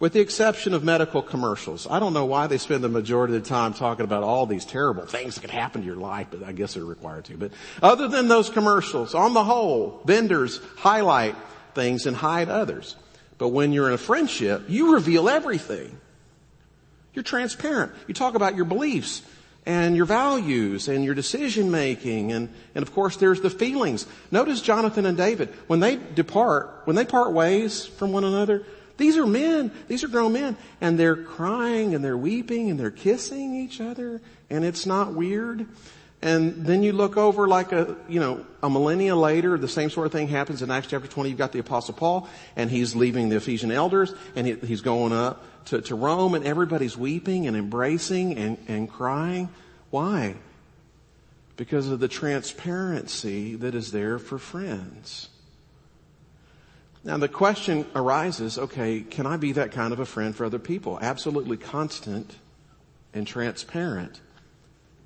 With 0.01 0.13
the 0.13 0.21
exception 0.21 0.75
of 0.75 0.85
medical 0.85 1.23
commercials. 1.23 1.89
I 1.91 1.99
don't 1.99 2.13
know 2.13 2.25
why 2.25 2.47
they 2.47 2.59
spend 2.59 2.85
the 2.85 2.89
majority 2.89 3.35
of 3.35 3.43
the 3.43 3.49
time 3.49 3.75
talking 3.75 4.05
about 4.05 4.23
all 4.23 4.47
these 4.47 4.65
terrible 4.65 5.07
things 5.07 5.35
that 5.35 5.41
could 5.41 5.51
happen 5.51 5.81
to 5.81 5.87
your 5.87 5.97
life, 5.97 6.29
but 6.31 6.45
I 6.45 6.53
guess 6.53 6.75
they're 6.75 6.85
required 6.85 7.25
to. 7.27 7.37
But 7.37 7.51
other 7.83 8.07
than 8.07 8.29
those 8.29 8.49
commercials, 8.49 9.15
on 9.15 9.35
the 9.35 9.43
whole, 9.43 10.01
vendors 10.05 10.61
highlight 10.77 11.35
things 11.75 12.07
and 12.07 12.17
hide 12.17 12.49
others. 12.49 12.95
But 13.39 13.49
when 13.49 13.73
you're 13.73 13.89
in 13.89 13.95
a 13.95 13.99
friendship, 13.99 14.65
you 14.69 14.95
reveal 14.95 15.29
everything. 15.29 15.99
You're 17.15 17.25
transparent. 17.25 17.93
You 18.07 18.15
talk 18.15 18.37
about 18.37 18.55
your 18.55 18.67
beliefs 18.67 19.23
and 19.67 19.97
your 19.97 20.07
values 20.07 20.87
and 20.87 21.05
your 21.05 21.15
decision 21.15 21.71
making 21.71 22.33
and, 22.33 22.49
and 22.75 22.83
of 22.83 22.95
course 22.95 23.17
there's 23.17 23.41
the 23.41 23.51
feelings. 23.51 24.07
Notice 24.31 24.61
Jonathan 24.61 25.07
and 25.07 25.17
David, 25.17 25.49
when 25.67 25.81
they 25.81 25.97
depart, 25.97 26.83
when 26.85 26.95
they 26.95 27.05
part 27.05 27.33
ways 27.33 27.85
from 27.85 28.13
one 28.13 28.25
another, 28.25 28.65
these 28.99 29.17
are 29.17 29.27
men. 29.27 29.73
These 29.87 30.05
are 30.05 30.09
grown 30.09 30.35
men. 30.35 30.57
And 30.81 30.99
they're 30.99 31.17
crying 31.17 31.95
and 31.95 32.05
they're 32.05 32.19
weeping 32.19 32.69
and 32.69 32.79
they're 32.79 32.91
kissing 32.91 33.55
each 33.55 33.81
other 33.81 34.21
and 34.51 34.65
it's 34.65 34.85
not 34.85 35.15
weird. 35.15 35.67
And 36.21 36.67
then 36.67 36.83
you 36.83 36.93
look 36.93 37.17
over 37.17 37.47
like 37.47 37.71
a, 37.71 37.97
you 38.09 38.19
know, 38.19 38.45
a 38.61 38.69
millennia 38.69 39.15
later, 39.15 39.57
the 39.57 39.69
same 39.69 39.89
sort 39.89 40.07
of 40.07 40.13
thing 40.13 40.27
happens 40.27 40.63
in 40.63 40.71
Acts 40.71 40.89
chapter 40.89 41.07
20. 41.07 41.31
You've 41.31 41.39
got 41.39 41.53
the 41.53 41.61
apostle 41.61 41.95
Paul 41.95 42.29
and 42.57 42.69
he's 42.69 42.97
leaving 42.97 43.29
the 43.29 43.37
Ephesian 43.37 43.71
elders 43.71 44.13
and 44.35 44.45
he, 44.45 44.55
he's 44.55 44.81
going 44.81 45.13
up 45.13 45.45
to, 45.67 45.81
to 45.81 45.95
Rome 45.95 46.35
and 46.35 46.45
everybody's 46.45 46.97
weeping 46.97 47.47
and 47.47 47.57
embracing 47.57 48.37
and, 48.37 48.59
and 48.67 48.91
crying. 48.91 49.49
Why? 49.91 50.35
Because 51.57 51.89
of 51.89 52.01
the 52.01 52.09
transparency 52.09 53.55
that 53.55 53.77
is 53.77 53.93
there 53.93 54.19
for 54.19 54.39
friends. 54.39 55.29
Now 57.09 57.17
the 57.17 57.27
question 57.27 57.87
arises, 57.95 58.59
okay, 58.59 59.01
can 59.01 59.27
I 59.27 59.39
be 59.39 59.53
that 59.53 59.73
kind 59.73 59.95
of 59.95 59.99
a 59.99 60.05
friend 60.05 60.37
for 60.37 60.45
other 60.45 60.59
people? 60.59 60.99
Absolutely 61.01 61.57
constant 61.57 62.37
and 63.15 63.27
transparent. 63.27 64.21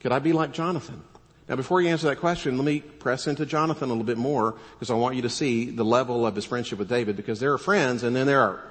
Could 0.00 0.10
I 0.10 0.18
be 0.18 0.32
like 0.32 0.50
Jonathan? 0.50 1.04
Now 1.48 1.54
before 1.54 1.80
you 1.80 1.90
answer 1.90 2.08
that 2.08 2.16
question, 2.16 2.58
let 2.58 2.64
me 2.64 2.80
press 2.80 3.28
into 3.28 3.46
Jonathan 3.46 3.84
a 3.84 3.92
little 3.92 4.02
bit 4.02 4.18
more 4.18 4.56
because 4.72 4.90
I 4.90 4.94
want 4.94 5.14
you 5.14 5.22
to 5.22 5.30
see 5.30 5.70
the 5.70 5.84
level 5.84 6.26
of 6.26 6.34
his 6.34 6.44
friendship 6.44 6.80
with 6.80 6.88
David 6.88 7.14
because 7.14 7.38
there 7.38 7.52
are 7.52 7.58
friends 7.58 8.02
and 8.02 8.16
then 8.16 8.26
there 8.26 8.40
are 8.40 8.64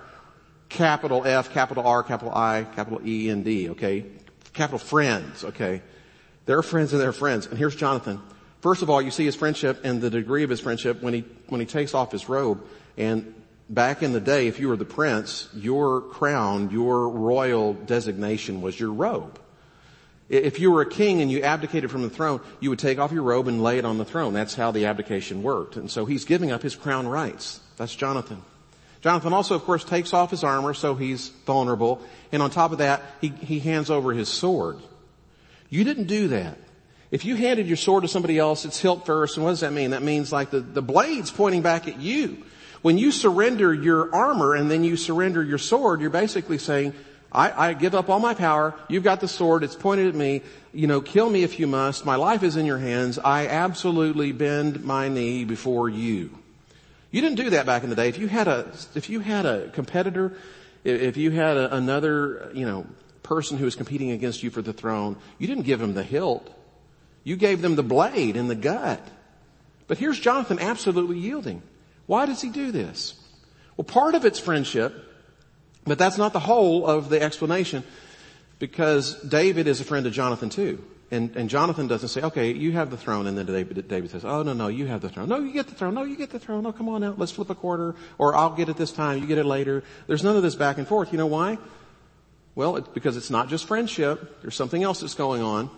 capital 0.68 1.26
F, 1.26 1.54
capital 1.54 1.88
R, 1.88 2.04
capital 2.04 2.36
I, 2.36 2.68
capital 2.76 3.00
E 3.08 3.30
and 3.30 3.46
D, 3.46 3.70
okay? 3.70 4.08
Capital 4.52 4.78
friends, 4.78 5.46
okay? 5.46 5.82
There 6.48 6.58
are 6.58 6.64
friends 6.64 6.92
and 6.92 7.02
there 7.02 7.08
are 7.08 7.14
friends. 7.14 7.46
And 7.46 7.58
here's 7.58 7.78
Jonathan. 7.78 8.22
First 8.62 8.82
of 8.82 8.90
all, 8.90 9.02
you 9.02 9.12
see 9.12 9.26
his 9.26 9.36
friendship 9.36 9.82
and 9.84 10.02
the 10.02 10.10
degree 10.10 10.44
of 10.44 10.50
his 10.50 10.60
friendship 10.60 11.02
when 11.02 11.14
he, 11.14 11.26
when 11.50 11.60
he 11.60 11.66
takes 11.66 11.94
off 11.94 12.12
his 12.12 12.30
robe 12.30 12.64
and 12.98 13.34
back 13.70 14.04
in 14.04 14.12
the 14.12 14.20
day, 14.20 14.48
if 14.48 14.60
you 14.60 14.68
were 14.68 14.76
the 14.76 14.86
prince, 14.86 15.48
your 15.56 16.02
crown, 16.02 16.70
your 16.70 17.10
royal 17.10 17.74
designation 17.74 18.62
was 18.62 18.80
your 18.80 18.92
robe. 18.92 19.40
If 20.30 20.60
you 20.60 20.72
were 20.72 20.82
a 20.82 20.90
king 20.90 21.22
and 21.22 21.32
you 21.32 21.42
abdicated 21.42 21.92
from 21.92 22.04
the 22.04 22.10
throne, 22.10 22.40
you 22.60 22.70
would 22.70 22.80
take 22.80 23.00
off 23.00 23.12
your 23.12 23.24
robe 23.24 23.48
and 23.48 23.64
lay 23.64 23.80
it 23.80 23.86
on 23.86 23.98
the 23.98 24.06
throne. 24.06 24.34
That's 24.34 24.56
how 24.56 24.72
the 24.72 24.86
abdication 24.86 25.44
worked. 25.44 25.76
And 25.76 25.90
so 25.92 26.06
he's 26.06 26.24
giving 26.24 26.52
up 26.52 26.62
his 26.62 26.76
crown 26.76 27.08
rights. 27.08 27.60
That's 27.78 27.94
Jonathan. 27.94 28.42
Jonathan 29.02 29.34
also, 29.34 29.56
of 29.56 29.64
course, 29.64 29.84
takes 29.84 30.14
off 30.14 30.32
his 30.32 30.44
armor 30.44 30.74
so 30.74 30.96
he's 30.96 31.30
vulnerable. 31.46 32.02
And 32.32 32.42
on 32.42 32.50
top 32.50 32.72
of 32.72 32.78
that, 32.78 33.02
he, 33.20 33.30
he 33.30 33.60
hands 33.60 33.90
over 33.90 34.14
his 34.14 34.30
sword. 34.30 34.78
You 35.70 35.84
didn't 35.84 36.06
do 36.06 36.30
that. 36.30 36.58
If 37.12 37.26
you 37.26 37.36
handed 37.36 37.68
your 37.68 37.78
sword 37.78 38.04
to 38.04 38.08
somebody 38.08 38.40
else, 38.40 38.64
it's 38.64 38.80
hilt 38.80 39.06
first. 39.06 39.36
And 39.36 39.44
what 39.46 39.52
does 39.52 39.60
that 39.60 39.74
mean? 39.74 39.92
That 39.92 40.02
means 40.02 40.32
like 40.32 40.50
the, 40.50 40.62
the 40.62 40.82
blade's 40.82 41.30
pointing 41.30 41.62
back 41.62 41.88
at 41.88 42.00
you. 42.00 42.44
When 42.82 42.98
you 42.98 43.12
surrender 43.12 43.74
your 43.74 44.14
armor 44.16 44.56
and 44.56 44.72
then 44.72 44.84
you 44.84 44.96
surrender 44.96 45.44
your 45.44 45.58
sword, 45.58 46.02
you're 46.02 46.10
basically 46.10 46.58
saying, 46.58 46.94
I, 47.32 47.70
I 47.70 47.74
give 47.74 47.96
up 47.96 48.10
all 48.10 48.20
my 48.20 48.34
power. 48.34 48.74
You've 48.88 49.04
got 49.04 49.20
the 49.20 49.28
sword. 49.28 49.64
It's 49.64 49.76
pointed 49.76 50.08
at 50.08 50.16
me. 50.16 50.42
You 50.74 50.88
know, 50.88 51.02
kill 51.02 51.30
me 51.30 51.44
if 51.44 51.60
you 51.60 51.68
must. 51.68 52.06
My 52.06 52.16
life 52.16 52.44
is 52.44 52.56
in 52.56 52.66
your 52.66 52.78
hands. 52.78 53.20
I 53.20 53.48
absolutely 53.48 54.32
bend 54.32 54.84
my 54.84 55.10
knee 55.10 55.44
before 55.44 55.90
you. 55.90 56.32
You 57.12 57.22
didn't 57.22 57.38
do 57.38 57.50
that 57.52 57.66
back 57.66 57.84
in 57.84 57.90
the 57.90 57.96
day. 57.96 58.08
If 58.08 58.18
you 58.18 58.28
had 58.28 58.48
a, 58.48 58.72
if 58.96 59.10
you 59.10 59.20
had 59.20 59.46
a 59.46 59.70
competitor, 59.70 60.38
if 60.84 61.18
you 61.18 61.32
had 61.32 61.58
a, 61.58 61.76
another, 61.76 62.52
you 62.54 62.66
know, 62.66 62.86
person 63.22 63.58
who 63.58 63.66
was 63.66 63.76
competing 63.76 64.12
against 64.12 64.44
you 64.44 64.50
for 64.50 64.62
the 64.62 64.74
throne, 64.74 65.18
you 65.38 65.48
didn't 65.48 65.64
give 65.64 65.82
him 65.82 65.94
the 65.94 66.04
hilt. 66.04 66.50
You 67.24 67.36
gave 67.36 67.62
them 67.62 67.76
the 67.76 67.84
blade 67.84 68.36
in 68.36 68.48
the 68.48 68.56
gut. 68.56 69.06
But 69.88 69.98
here's 69.98 70.20
Jonathan 70.20 70.60
absolutely 70.60 71.20
yielding. 71.20 71.62
Why 72.06 72.26
does 72.26 72.42
he 72.42 72.50
do 72.50 72.72
this? 72.72 73.14
Well, 73.78 73.86
part 73.86 74.16
of 74.16 74.26
it's 74.26 74.40
friendship, 74.40 74.94
but 75.86 75.98
that's 75.98 76.18
not 76.18 76.34
the 76.34 76.40
whole 76.40 76.86
of 76.86 77.10
the 77.10 77.22
explanation 77.22 77.84
because 78.60 79.22
David 79.22 79.68
is 79.68 79.82
a 79.82 79.84
friend 79.84 80.06
of 80.06 80.14
Jonathan 80.14 80.50
too. 80.50 80.84
And, 81.10 81.36
and 81.36 81.50
Jonathan 81.50 81.88
doesn't 81.88 82.08
say, 82.08 82.22
okay, 82.22 82.54
you 82.54 82.72
have 82.72 82.90
the 82.90 82.96
throne. 82.96 83.28
And 83.28 83.38
then 83.38 83.46
David, 83.46 83.86
David 83.90 84.12
says, 84.12 84.24
oh, 84.24 84.44
no, 84.44 84.54
no, 84.54 84.70
you 84.70 84.86
have 84.86 85.02
the 85.02 85.10
throne. 85.10 85.28
No, 85.28 85.40
you 85.40 85.52
get 85.52 85.68
the 85.68 85.76
throne. 85.76 85.94
No, 85.94 86.04
you 86.04 86.16
get 86.16 86.30
the 86.30 86.40
throne. 86.40 86.64
No, 86.64 86.72
come 86.72 86.88
on 86.88 87.04
out. 87.04 87.20
Let's 87.20 87.34
flip 87.34 87.50
a 87.50 87.56
quarter. 87.56 87.96
Or 88.18 88.34
I'll 88.34 88.56
get 88.56 88.70
it 88.70 88.78
this 88.78 88.94
time. 88.94 89.20
You 89.20 89.28
get 89.28 89.38
it 89.38 89.46
later. 89.46 89.84
There's 90.08 90.24
none 90.24 90.38
of 90.38 90.44
this 90.44 90.56
back 90.56 90.78
and 90.78 90.88
forth. 90.88 91.12
You 91.12 91.18
know 91.18 91.28
why? 91.28 91.58
Well, 92.56 92.78
it's 92.78 92.88
because 92.88 93.18
it's 93.18 93.30
not 93.30 93.50
just 93.50 93.68
friendship. 93.68 94.42
There's 94.42 94.56
something 94.56 94.84
else 94.84 95.02
that's 95.02 95.14
going 95.14 95.42
on. 95.42 95.70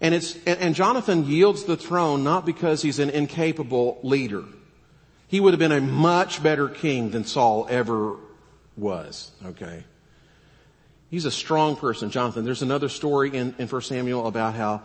And 0.00 0.14
it's, 0.14 0.36
and, 0.46 0.74
Jonathan 0.74 1.26
yields 1.26 1.64
the 1.64 1.76
throne 1.76 2.22
not 2.22 2.46
because 2.46 2.82
he's 2.82 3.00
an 3.00 3.10
incapable 3.10 3.98
leader. 4.02 4.44
He 5.26 5.40
would 5.40 5.52
have 5.52 5.58
been 5.58 5.72
a 5.72 5.80
much 5.80 6.42
better 6.42 6.68
king 6.68 7.10
than 7.10 7.24
Saul 7.24 7.66
ever 7.68 8.16
was. 8.76 9.32
Okay. 9.44 9.82
He's 11.10 11.24
a 11.24 11.30
strong 11.30 11.74
person, 11.74 12.10
Jonathan. 12.10 12.44
There's 12.44 12.62
another 12.62 12.88
story 12.88 13.34
in, 13.34 13.54
in 13.58 13.66
1 13.66 13.82
Samuel 13.82 14.26
about 14.26 14.54
how 14.54 14.82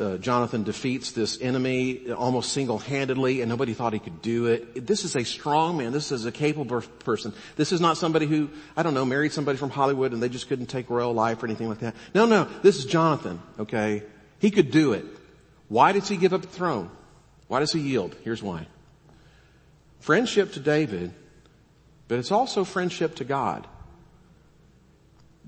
uh, 0.00 0.18
Jonathan 0.18 0.62
defeats 0.62 1.12
this 1.12 1.40
enemy 1.40 2.12
almost 2.12 2.52
single-handedly 2.52 3.40
and 3.40 3.48
nobody 3.48 3.74
thought 3.74 3.92
he 3.92 3.98
could 3.98 4.22
do 4.22 4.46
it. 4.46 4.86
This 4.86 5.04
is 5.04 5.16
a 5.16 5.24
strong 5.24 5.78
man. 5.78 5.90
This 5.90 6.12
is 6.12 6.26
a 6.26 6.32
capable 6.32 6.82
person. 7.00 7.32
This 7.56 7.72
is 7.72 7.80
not 7.80 7.96
somebody 7.96 8.26
who, 8.26 8.50
I 8.76 8.84
don't 8.84 8.94
know, 8.94 9.04
married 9.04 9.32
somebody 9.32 9.58
from 9.58 9.70
Hollywood 9.70 10.12
and 10.12 10.22
they 10.22 10.28
just 10.28 10.48
couldn't 10.48 10.66
take 10.66 10.90
royal 10.90 11.12
life 11.12 11.42
or 11.42 11.46
anything 11.46 11.68
like 11.68 11.80
that. 11.80 11.96
No, 12.14 12.24
no, 12.24 12.44
this 12.62 12.76
is 12.76 12.84
Jonathan, 12.84 13.40
okay? 13.58 14.04
He 14.44 14.50
could 14.50 14.70
do 14.70 14.92
it. 14.92 15.06
Why 15.68 15.92
does 15.92 16.06
he 16.06 16.18
give 16.18 16.34
up 16.34 16.42
the 16.42 16.48
throne? 16.48 16.90
Why 17.48 17.60
does 17.60 17.72
he 17.72 17.80
yield? 17.80 18.14
Here's 18.24 18.42
why. 18.42 18.66
Friendship 20.00 20.52
to 20.52 20.60
David, 20.60 21.14
but 22.08 22.18
it's 22.18 22.30
also 22.30 22.62
friendship 22.62 23.14
to 23.14 23.24
God. 23.24 23.66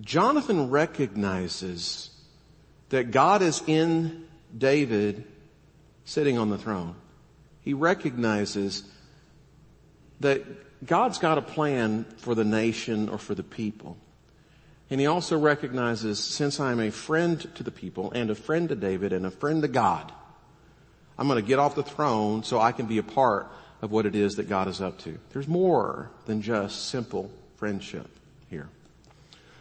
Jonathan 0.00 0.70
recognizes 0.70 2.09
that 2.88 3.11
God 3.11 3.42
is 3.42 3.62
in 3.66 4.24
David 4.56 5.24
sitting 6.06 6.38
on 6.38 6.48
the 6.48 6.56
throne. 6.56 6.94
He 7.61 7.74
recognizes 7.74 8.82
that 10.20 10.42
God's 10.87 11.18
got 11.18 11.37
a 11.37 11.42
plan 11.42 12.06
for 12.16 12.35
the 12.35 12.46
nation 12.46 13.11
or 13.11 13.18
for 13.18 13.35
the 13.35 13.42
people. 13.42 13.98
And 14.88 15.01
he 15.01 15.07
also 15.07 15.37
recognizes, 15.38 16.22
since 16.22 16.61
I'm 16.61 16.79
a 16.79 16.90
friend 16.90 17.40
to 17.57 17.62
the 17.62 17.72
people 17.72 18.12
and 18.12 18.31
a 18.31 18.35
friend 18.37 18.68
to 18.68 18.77
David 18.77 19.12
and 19.12 19.27
a 19.27 19.31
friend 19.31 19.62
to 19.62 19.68
God, 19.68 20.12
I'm 21.18 21.27
going 21.27 21.42
to 21.42 21.46
get 21.46 21.59
off 21.59 21.75
the 21.75 21.83
throne 21.83 22.44
so 22.44 22.61
I 22.61 22.72
can 22.72 22.87
be 22.87 22.99
a 22.99 23.03
part 23.03 23.49
of 23.83 23.90
what 23.90 24.07
it 24.07 24.14
is 24.14 24.37
that 24.37 24.49
God 24.49 24.68
is 24.68 24.81
up 24.81 24.99
to. 25.01 25.18
There's 25.33 25.49
more 25.49 26.11
than 26.27 26.40
just 26.40 26.88
simple 26.88 27.31
friendship 27.57 28.09
here. 28.49 28.68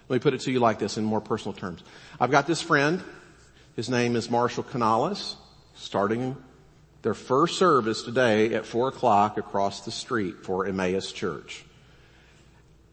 Let 0.08 0.16
me 0.16 0.20
put 0.20 0.36
it 0.36 0.42
to 0.42 0.52
you 0.52 0.60
like 0.60 0.78
this 0.78 0.98
in 0.98 1.04
more 1.04 1.22
personal 1.22 1.54
terms. 1.54 1.84
I've 2.20 2.32
got 2.32 2.46
this 2.46 2.62
friend. 2.62 3.04
His 3.76 3.90
name 3.90 4.16
is 4.16 4.30
Marshall 4.30 4.64
Canales, 4.64 5.36
starting 5.74 6.38
their 7.02 7.16
first 7.16 7.58
service 7.58 8.04
today 8.04 8.54
at 8.54 8.66
four 8.66 8.88
o'clock 8.88 9.38
across 9.38 9.82
the 9.82 9.92
street 9.92 10.44
for 10.44 10.66
Emmaus 10.66 11.12
Church. 11.12 11.65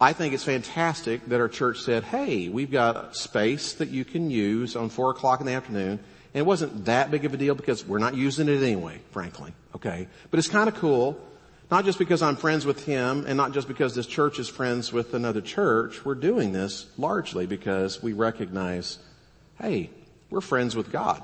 I 0.02 0.14
think 0.14 0.34
it's 0.34 0.42
fantastic 0.42 1.24
that 1.28 1.40
our 1.40 1.48
church 1.48 1.82
said, 1.82 2.02
hey, 2.02 2.48
we've 2.48 2.72
got 2.72 3.14
space 3.14 3.74
that 3.74 3.90
you 3.90 4.04
can 4.04 4.32
use 4.32 4.74
on 4.74 4.88
four 4.88 5.12
o'clock 5.12 5.38
in 5.38 5.46
the 5.46 5.52
afternoon. 5.52 6.00
And 6.34 6.40
it 6.40 6.44
wasn't 6.44 6.86
that 6.86 7.12
big 7.12 7.24
of 7.24 7.32
a 7.34 7.36
deal 7.36 7.54
because 7.54 7.86
we're 7.86 8.00
not 8.00 8.16
using 8.16 8.48
it 8.48 8.64
anyway, 8.64 8.98
frankly. 9.12 9.54
Okay. 9.76 10.08
But 10.32 10.38
it's 10.38 10.48
kind 10.48 10.68
of 10.68 10.74
cool 10.74 11.20
not 11.70 11.84
just 11.84 12.00
because 12.00 12.20
I'm 12.20 12.34
friends 12.34 12.66
with 12.66 12.84
him 12.84 13.26
and 13.28 13.36
not 13.36 13.52
just 13.52 13.68
because 13.68 13.94
this 13.94 14.08
church 14.08 14.40
is 14.40 14.48
friends 14.48 14.92
with 14.92 15.14
another 15.14 15.40
church. 15.40 16.04
We're 16.04 16.16
doing 16.16 16.50
this 16.50 16.86
largely 16.98 17.46
because 17.46 18.02
we 18.02 18.12
recognize, 18.12 18.98
hey, 19.60 19.88
we're 20.30 20.40
friends 20.40 20.74
with 20.74 20.90
God. 20.90 21.22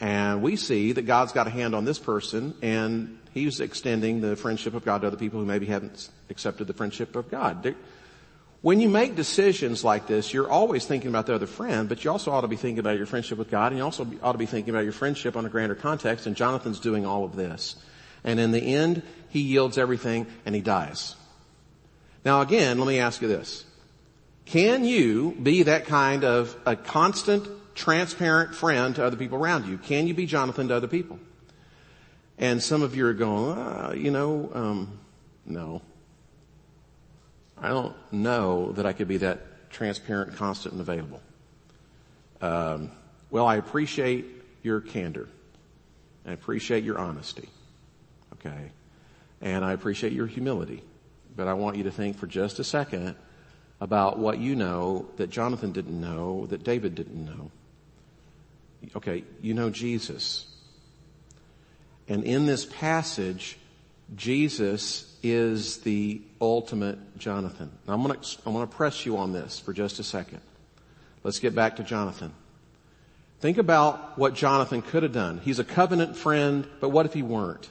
And 0.00 0.42
we 0.42 0.56
see 0.56 0.92
that 0.92 1.06
God's 1.06 1.32
got 1.32 1.46
a 1.46 1.50
hand 1.50 1.74
on 1.74 1.86
this 1.86 1.98
person 1.98 2.52
and 2.60 3.18
he's 3.34 3.60
extending 3.60 4.20
the 4.20 4.36
friendship 4.36 4.74
of 4.74 4.84
God 4.84 5.02
to 5.02 5.08
other 5.08 5.16
people 5.16 5.40
who 5.40 5.44
maybe 5.44 5.66
haven't 5.66 6.08
accepted 6.30 6.68
the 6.68 6.72
friendship 6.72 7.14
of 7.16 7.30
God. 7.30 7.74
When 8.62 8.80
you 8.80 8.88
make 8.88 9.14
decisions 9.14 9.84
like 9.84 10.06
this, 10.06 10.32
you're 10.32 10.48
always 10.48 10.86
thinking 10.86 11.10
about 11.10 11.26
the 11.26 11.34
other 11.34 11.46
friend, 11.46 11.86
but 11.86 12.02
you 12.02 12.10
also 12.10 12.30
ought 12.30 12.42
to 12.42 12.48
be 12.48 12.56
thinking 12.56 12.78
about 12.78 12.96
your 12.96 13.04
friendship 13.04 13.36
with 13.36 13.50
God 13.50 13.72
and 13.72 13.78
you 13.78 13.84
also 13.84 14.06
ought 14.22 14.32
to 14.32 14.38
be 14.38 14.46
thinking 14.46 14.72
about 14.72 14.84
your 14.84 14.92
friendship 14.94 15.36
on 15.36 15.44
a 15.44 15.50
grander 15.50 15.74
context 15.74 16.26
and 16.26 16.34
Jonathan's 16.34 16.80
doing 16.80 17.04
all 17.04 17.24
of 17.24 17.36
this. 17.36 17.76
And 18.22 18.40
in 18.40 18.52
the 18.52 18.60
end, 18.60 19.02
he 19.28 19.40
yields 19.40 19.76
everything 19.76 20.26
and 20.46 20.54
he 20.54 20.62
dies. 20.62 21.14
Now 22.24 22.40
again, 22.40 22.78
let 22.78 22.88
me 22.88 23.00
ask 23.00 23.20
you 23.20 23.28
this. 23.28 23.66
Can 24.46 24.84
you 24.84 25.32
be 25.42 25.64
that 25.64 25.86
kind 25.86 26.24
of 26.24 26.56
a 26.64 26.76
constant, 26.76 27.46
transparent 27.74 28.54
friend 28.54 28.94
to 28.94 29.04
other 29.04 29.16
people 29.16 29.38
around 29.38 29.66
you? 29.66 29.76
Can 29.76 30.06
you 30.06 30.14
be 30.14 30.24
Jonathan 30.24 30.68
to 30.68 30.76
other 30.76 30.88
people? 30.88 31.18
And 32.38 32.62
some 32.62 32.82
of 32.82 32.96
you 32.96 33.06
are 33.06 33.14
going, 33.14 33.58
uh, 33.58 33.94
you 33.96 34.10
know, 34.10 34.50
um, 34.52 34.98
no. 35.46 35.82
I 37.56 37.68
don't 37.68 37.94
know 38.12 38.72
that 38.72 38.86
I 38.86 38.92
could 38.92 39.08
be 39.08 39.18
that 39.18 39.70
transparent, 39.70 40.36
constant, 40.36 40.72
and 40.72 40.80
available. 40.80 41.22
Um, 42.40 42.90
well, 43.30 43.46
I 43.46 43.56
appreciate 43.56 44.26
your 44.62 44.80
candor. 44.80 45.28
I 46.26 46.32
appreciate 46.32 46.84
your 46.84 46.98
honesty 46.98 47.48
okay? 48.44 48.70
And 49.40 49.64
I 49.64 49.72
appreciate 49.72 50.12
your 50.12 50.26
humility. 50.26 50.82
But 51.36 51.48
I 51.48 51.54
want 51.54 51.76
you 51.76 51.84
to 51.84 51.90
think 51.90 52.18
for 52.18 52.26
just 52.26 52.58
a 52.58 52.64
second 52.64 53.16
about 53.80 54.18
what 54.18 54.38
you 54.38 54.54
know 54.54 55.06
that 55.16 55.30
Jonathan 55.30 55.72
didn't 55.72 56.00
know, 56.00 56.46
that 56.46 56.62
David 56.62 56.94
didn't 56.94 57.24
know. 57.24 57.50
Okay, 58.96 59.24
you 59.40 59.54
know 59.54 59.70
Jesus. 59.70 60.46
And 62.08 62.24
in 62.24 62.46
this 62.46 62.64
passage, 62.64 63.56
Jesus 64.14 65.16
is 65.22 65.78
the 65.78 66.20
ultimate 66.40 67.18
Jonathan. 67.18 67.70
Now 67.86 67.94
I'm 67.94 68.02
gonna, 68.02 68.18
I'm 68.44 68.52
gonna 68.52 68.66
press 68.66 69.06
you 69.06 69.16
on 69.16 69.32
this 69.32 69.58
for 69.58 69.72
just 69.72 69.98
a 69.98 70.04
second. 70.04 70.40
Let's 71.22 71.38
get 71.38 71.54
back 71.54 71.76
to 71.76 71.82
Jonathan. 71.82 72.32
Think 73.40 73.58
about 73.58 74.18
what 74.18 74.34
Jonathan 74.34 74.82
could 74.82 75.02
have 75.02 75.12
done. 75.12 75.40
He's 75.42 75.58
a 75.58 75.64
covenant 75.64 76.16
friend, 76.16 76.66
but 76.80 76.90
what 76.90 77.06
if 77.06 77.14
he 77.14 77.22
weren't? 77.22 77.68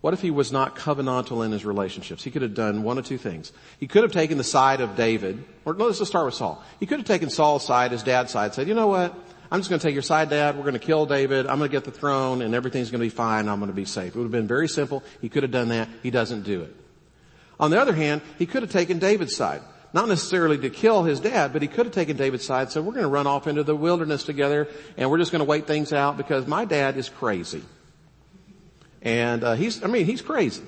What 0.00 0.14
if 0.14 0.20
he 0.20 0.30
was 0.30 0.52
not 0.52 0.76
covenantal 0.76 1.44
in 1.44 1.50
his 1.50 1.64
relationships? 1.64 2.22
He 2.22 2.30
could 2.30 2.42
have 2.42 2.54
done 2.54 2.84
one 2.84 2.98
of 2.98 3.04
two 3.04 3.18
things. 3.18 3.52
He 3.80 3.88
could 3.88 4.02
have 4.02 4.12
taken 4.12 4.38
the 4.38 4.44
side 4.44 4.80
of 4.80 4.96
David, 4.96 5.44
or 5.64 5.74
let's 5.74 5.98
just 5.98 6.10
start 6.10 6.26
with 6.26 6.34
Saul. 6.34 6.62
He 6.78 6.86
could 6.86 6.98
have 6.98 7.06
taken 7.06 7.30
Saul's 7.30 7.66
side, 7.66 7.90
his 7.90 8.04
dad's 8.04 8.30
side, 8.30 8.54
said, 8.54 8.68
you 8.68 8.74
know 8.74 8.86
what? 8.86 9.14
I'm 9.50 9.60
just 9.60 9.70
going 9.70 9.80
to 9.80 9.86
take 9.86 9.94
your 9.94 10.02
side, 10.02 10.28
dad. 10.28 10.56
We're 10.56 10.62
going 10.62 10.74
to 10.74 10.78
kill 10.78 11.06
David. 11.06 11.46
I'm 11.46 11.58
going 11.58 11.70
to 11.70 11.74
get 11.74 11.84
the 11.84 11.90
throne 11.90 12.42
and 12.42 12.54
everything's 12.54 12.90
going 12.90 13.00
to 13.00 13.06
be 13.06 13.10
fine. 13.10 13.48
I'm 13.48 13.58
going 13.60 13.70
to 13.70 13.76
be 13.76 13.86
safe. 13.86 14.14
It 14.14 14.16
would 14.16 14.24
have 14.24 14.32
been 14.32 14.46
very 14.46 14.68
simple. 14.68 15.02
He 15.22 15.28
could 15.28 15.42
have 15.42 15.52
done 15.52 15.68
that. 15.68 15.88
He 16.02 16.10
doesn't 16.10 16.42
do 16.42 16.62
it. 16.62 16.76
On 17.58 17.70
the 17.70 17.80
other 17.80 17.94
hand, 17.94 18.20
he 18.38 18.44
could 18.46 18.62
have 18.62 18.70
taken 18.70 18.98
David's 18.98 19.34
side. 19.34 19.62
Not 19.94 20.06
necessarily 20.06 20.58
to 20.58 20.70
kill 20.70 21.02
his 21.02 21.18
dad, 21.18 21.54
but 21.54 21.62
he 21.62 21.68
could 21.68 21.86
have 21.86 21.94
taken 21.94 22.16
David's 22.18 22.44
side. 22.44 22.70
So 22.70 22.82
we're 22.82 22.92
going 22.92 23.04
to 23.04 23.08
run 23.08 23.26
off 23.26 23.46
into 23.46 23.62
the 23.62 23.74
wilderness 23.74 24.22
together 24.22 24.68
and 24.98 25.10
we're 25.10 25.18
just 25.18 25.32
going 25.32 25.40
to 25.40 25.48
wait 25.48 25.66
things 25.66 25.94
out 25.94 26.18
because 26.18 26.46
my 26.46 26.66
dad 26.66 26.98
is 26.98 27.08
crazy. 27.08 27.62
And 29.00 29.42
uh, 29.44 29.54
he's, 29.54 29.82
I 29.82 29.86
mean, 29.86 30.04
he's 30.04 30.20
crazy. 30.20 30.62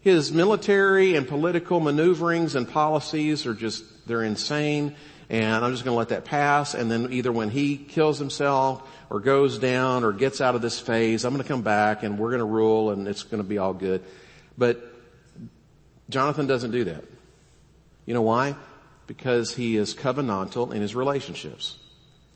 His 0.00 0.32
military 0.32 1.16
and 1.16 1.26
political 1.26 1.80
maneuverings 1.80 2.54
and 2.54 2.68
policies 2.68 3.46
are 3.46 3.54
just, 3.54 3.84
they're 4.06 4.22
insane 4.22 4.94
and 5.32 5.64
I'm 5.64 5.72
just 5.72 5.82
going 5.82 5.94
to 5.94 5.98
let 5.98 6.10
that 6.10 6.26
pass. 6.26 6.74
And 6.74 6.90
then 6.90 7.10
either 7.10 7.32
when 7.32 7.48
he 7.48 7.78
kills 7.78 8.18
himself 8.18 8.86
or 9.08 9.18
goes 9.18 9.58
down 9.58 10.04
or 10.04 10.12
gets 10.12 10.42
out 10.42 10.54
of 10.54 10.60
this 10.60 10.78
phase, 10.78 11.24
I'm 11.24 11.32
going 11.32 11.42
to 11.42 11.48
come 11.48 11.62
back 11.62 12.02
and 12.02 12.18
we're 12.18 12.28
going 12.28 12.40
to 12.40 12.44
rule 12.44 12.90
and 12.90 13.08
it's 13.08 13.22
going 13.22 13.42
to 13.42 13.48
be 13.48 13.56
all 13.56 13.72
good. 13.72 14.04
But 14.58 14.86
Jonathan 16.10 16.46
doesn't 16.46 16.70
do 16.70 16.84
that. 16.84 17.02
You 18.04 18.12
know 18.12 18.20
why? 18.20 18.56
Because 19.06 19.54
he 19.54 19.78
is 19.78 19.94
covenantal 19.94 20.70
in 20.74 20.82
his 20.82 20.94
relationships. 20.94 21.78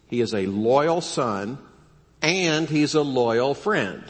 He 0.09 0.23
is 0.23 0.33
a 0.33 0.47
loyal 0.47 1.03
son 1.03 1.59
and 2.23 2.67
he's 2.67 2.95
a 2.95 3.03
loyal 3.03 3.53
friend. 3.53 4.05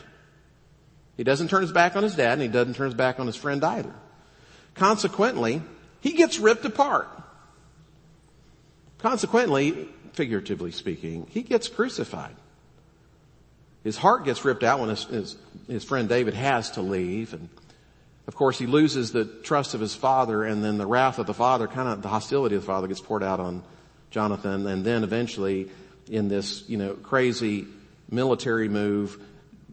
He 1.17 1.25
doesn't 1.25 1.49
turn 1.49 1.63
his 1.63 1.73
back 1.73 1.97
on 1.97 2.05
his 2.05 2.15
dad 2.15 2.35
and 2.35 2.43
he 2.43 2.49
doesn't 2.49 2.75
turn 2.75 2.87
his 2.87 2.95
back 2.95 3.19
on 3.19 3.27
his 3.27 3.35
friend 3.35 3.65
either. 3.65 3.95
Consequently, 4.75 5.61
he 6.03 6.13
gets 6.13 6.39
ripped 6.39 6.65
apart. 6.65 7.09
Consequently, 8.99 9.89
figuratively 10.13 10.73
speaking, 10.73 11.27
he 11.31 11.43
gets 11.43 11.69
crucified. 11.69 12.35
His 13.85 13.97
heart 13.97 14.25
gets 14.25 14.45
ripped 14.45 14.65
out 14.65 14.81
when 14.81 14.89
his, 14.89 15.05
his, 15.05 15.37
his, 15.69 15.85
friend 15.85 16.09
David 16.09 16.35
has 16.35 16.73
to 16.73 16.83
leave. 16.83 17.35
And 17.35 17.49
of 18.27 18.35
course 18.35 18.59
he 18.59 18.67
loses 18.67 19.13
the 19.13 19.25
trust 19.25 19.75
of 19.75 19.81
his 19.81 19.95
father 19.95 20.43
and 20.43 20.65
then 20.65 20.79
the 20.79 20.87
wrath 20.87 21.19
of 21.19 21.27
the 21.27 21.35
father, 21.35 21.69
kind 21.69 21.89
of 21.89 22.03
the 22.03 22.09
hostility 22.09 22.57
of 22.57 22.63
the 22.63 22.67
father 22.67 22.89
gets 22.89 23.01
poured 23.01 23.23
out 23.23 23.39
on 23.39 23.63
Jonathan. 24.11 24.67
And 24.67 24.85
then 24.85 25.05
eventually 25.05 25.71
in 26.11 26.29
this, 26.29 26.69
you 26.69 26.79
know, 26.79 26.95
crazy 26.95 27.67
military 28.11 28.69
move, 28.69 29.21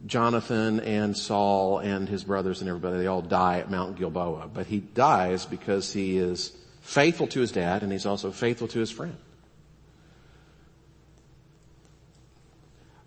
Jonathan 0.06 0.82
and 0.82 1.16
Saul 1.18 1.80
and 1.80 2.10
his 2.10 2.24
brothers 2.24 2.60
and 2.60 2.70
everybody, 2.70 2.98
they 2.98 3.08
all 3.08 3.22
die 3.22 3.60
at 3.60 3.72
Mount 3.72 3.98
Gilboa. 3.98 4.50
But 4.54 4.68
he 4.68 4.80
dies 4.80 5.46
because 5.46 5.94
he 5.94 6.18
is 6.18 6.52
faithful 6.84 7.28
to 7.28 7.40
his 7.40 7.52
dad 7.52 7.82
and 7.82 7.92
he's 7.92 8.06
also 8.06 8.30
faithful 8.30 8.68
to 8.68 8.80
his 8.80 8.92
friend. 8.92 9.18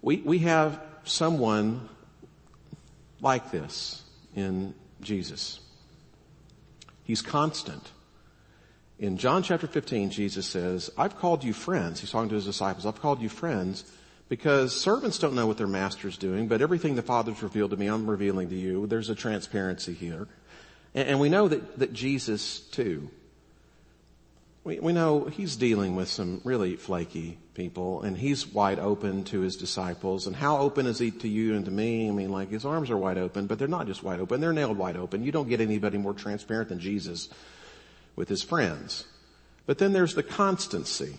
We, 0.03 0.19
we 0.19 0.39
have 0.41 0.81
someone 1.05 1.89
like 3.21 3.51
this 3.51 4.03
in 4.35 4.75
Jesus. 5.01 5.61
He's 7.05 7.23
constant. 7.23 7.93
In 8.99 9.19
John 9.19 9.43
chapter 9.43 9.67
15, 9.67 10.11
Jesus 10.11 10.47
says, 10.47 10.91
I've 10.97 11.19
called 11.19 11.45
you 11.45 11.53
friends. 11.53 12.01
He's 12.01 12.11
talking 12.11 12.31
to 12.31 12.35
his 12.35 12.47
disciples. 12.47 12.87
I've 12.87 13.01
called 13.01 13.21
you 13.21 13.29
friends 13.29 13.85
because 14.29 14.79
servants 14.79 15.19
don't 15.19 15.35
know 15.35 15.47
what 15.47 15.59
their 15.59 15.67
master's 15.67 16.17
doing, 16.17 16.49
but 16.49 16.63
everything 16.63 16.95
the 16.95 17.03
Father's 17.03 17.43
revealed 17.43 17.73
to 17.73 17.77
me, 17.77 17.89
I'm 17.89 18.09
revealing 18.09 18.49
to 18.49 18.57
you. 18.57 18.87
There's 18.87 19.11
a 19.11 19.15
transparency 19.15 19.93
here. 19.93 20.29
And, 20.95 21.09
and 21.09 21.21
we 21.21 21.29
know 21.29 21.47
that, 21.49 21.79
that 21.79 21.93
Jesus 21.93 22.61
too, 22.61 23.11
we, 24.67 24.81
we 24.81 24.93
know 24.93 25.27
he's 25.27 25.55
dealing 25.55 25.95
with 25.95 26.09
some 26.09 26.41
really 26.43 26.75
flaky 26.75 27.39
people 27.55 28.03
and 28.03 28.19
he's 28.19 28.49
wide 28.49 28.81
open 28.81 29.23
to 29.23 29.41
his 29.41 29.57
disciples. 29.57 30.27
And 30.27 30.35
how 30.35 30.59
open 30.59 30.87
is 30.87 30.99
he 30.99 31.13
to 31.13 31.29
you 31.29 31.55
and 31.55 31.65
to 31.67 31.71
me? 31.71 32.09
I 32.09 32.11
mean, 32.11 32.33
like 32.33 32.51
his 32.51 32.65
arms 32.65 32.91
are 32.91 32.97
wide 32.97 33.17
open, 33.17 33.47
but 33.47 33.61
they're 33.61 33.69
not 33.69 33.87
just 33.87 34.03
wide 34.03 34.19
open. 34.19 34.41
They're 34.41 34.53
nailed 34.53 34.77
wide 34.77 34.97
open. 34.97 35.23
You 35.23 35.31
don't 35.31 35.49
get 35.49 35.61
anybody 35.61 35.99
more 35.99 36.15
transparent 36.15 36.71
than 36.71 36.81
Jesus 36.81 37.29
with 38.17 38.29
his 38.29 38.43
friends. 38.43 39.05
But 39.67 39.79
then 39.79 39.93
there's 39.93 40.17
the 40.17 40.25
constancy 40.25 41.17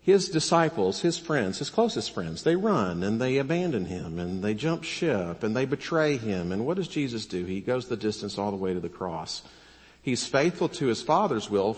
his 0.00 0.28
disciples, 0.28 1.00
his 1.00 1.18
friends, 1.18 1.58
his 1.58 1.68
closest 1.68 2.12
friends, 2.12 2.44
they 2.44 2.54
run 2.54 3.02
and 3.02 3.20
they 3.20 3.38
abandon 3.38 3.86
him 3.86 4.20
and 4.20 4.40
they 4.40 4.54
jump 4.54 4.84
ship 4.84 5.42
and 5.42 5.54
they 5.56 5.64
betray 5.64 6.16
him. 6.16 6.52
And 6.52 6.64
what 6.64 6.76
does 6.76 6.86
Jesus 6.86 7.26
do? 7.26 7.44
He 7.44 7.60
goes 7.60 7.88
the 7.88 7.96
distance 7.96 8.38
all 8.38 8.52
the 8.52 8.56
way 8.56 8.72
to 8.72 8.78
the 8.78 8.88
cross. 8.88 9.42
He's 10.00 10.24
faithful 10.24 10.68
to 10.68 10.86
his 10.86 11.02
Father's 11.02 11.50
will 11.50 11.76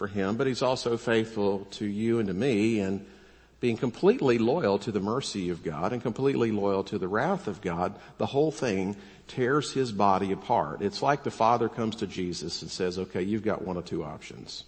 for 0.00 0.06
him, 0.06 0.36
but 0.36 0.46
he's 0.46 0.62
also 0.62 0.96
faithful 0.96 1.66
to 1.72 1.84
you 1.84 2.20
and 2.20 2.28
to 2.28 2.32
me 2.32 2.80
and 2.80 3.04
being 3.60 3.76
completely 3.76 4.38
loyal 4.38 4.78
to 4.78 4.90
the 4.90 4.98
mercy 4.98 5.50
of 5.50 5.62
God 5.62 5.92
and 5.92 6.00
completely 6.00 6.50
loyal 6.50 6.82
to 6.84 6.96
the 6.96 7.06
wrath 7.06 7.46
of 7.46 7.60
God. 7.60 7.94
The 8.16 8.24
whole 8.24 8.50
thing 8.50 8.96
tears 9.28 9.74
his 9.74 9.92
body 9.92 10.32
apart. 10.32 10.80
It's 10.80 11.02
like 11.02 11.22
the 11.22 11.30
Father 11.30 11.68
comes 11.68 11.96
to 11.96 12.06
Jesus 12.06 12.62
and 12.62 12.70
says, 12.70 12.98
okay, 12.98 13.20
you've 13.20 13.44
got 13.44 13.60
one 13.60 13.76
of 13.76 13.84
two 13.84 14.02
options. 14.02 14.64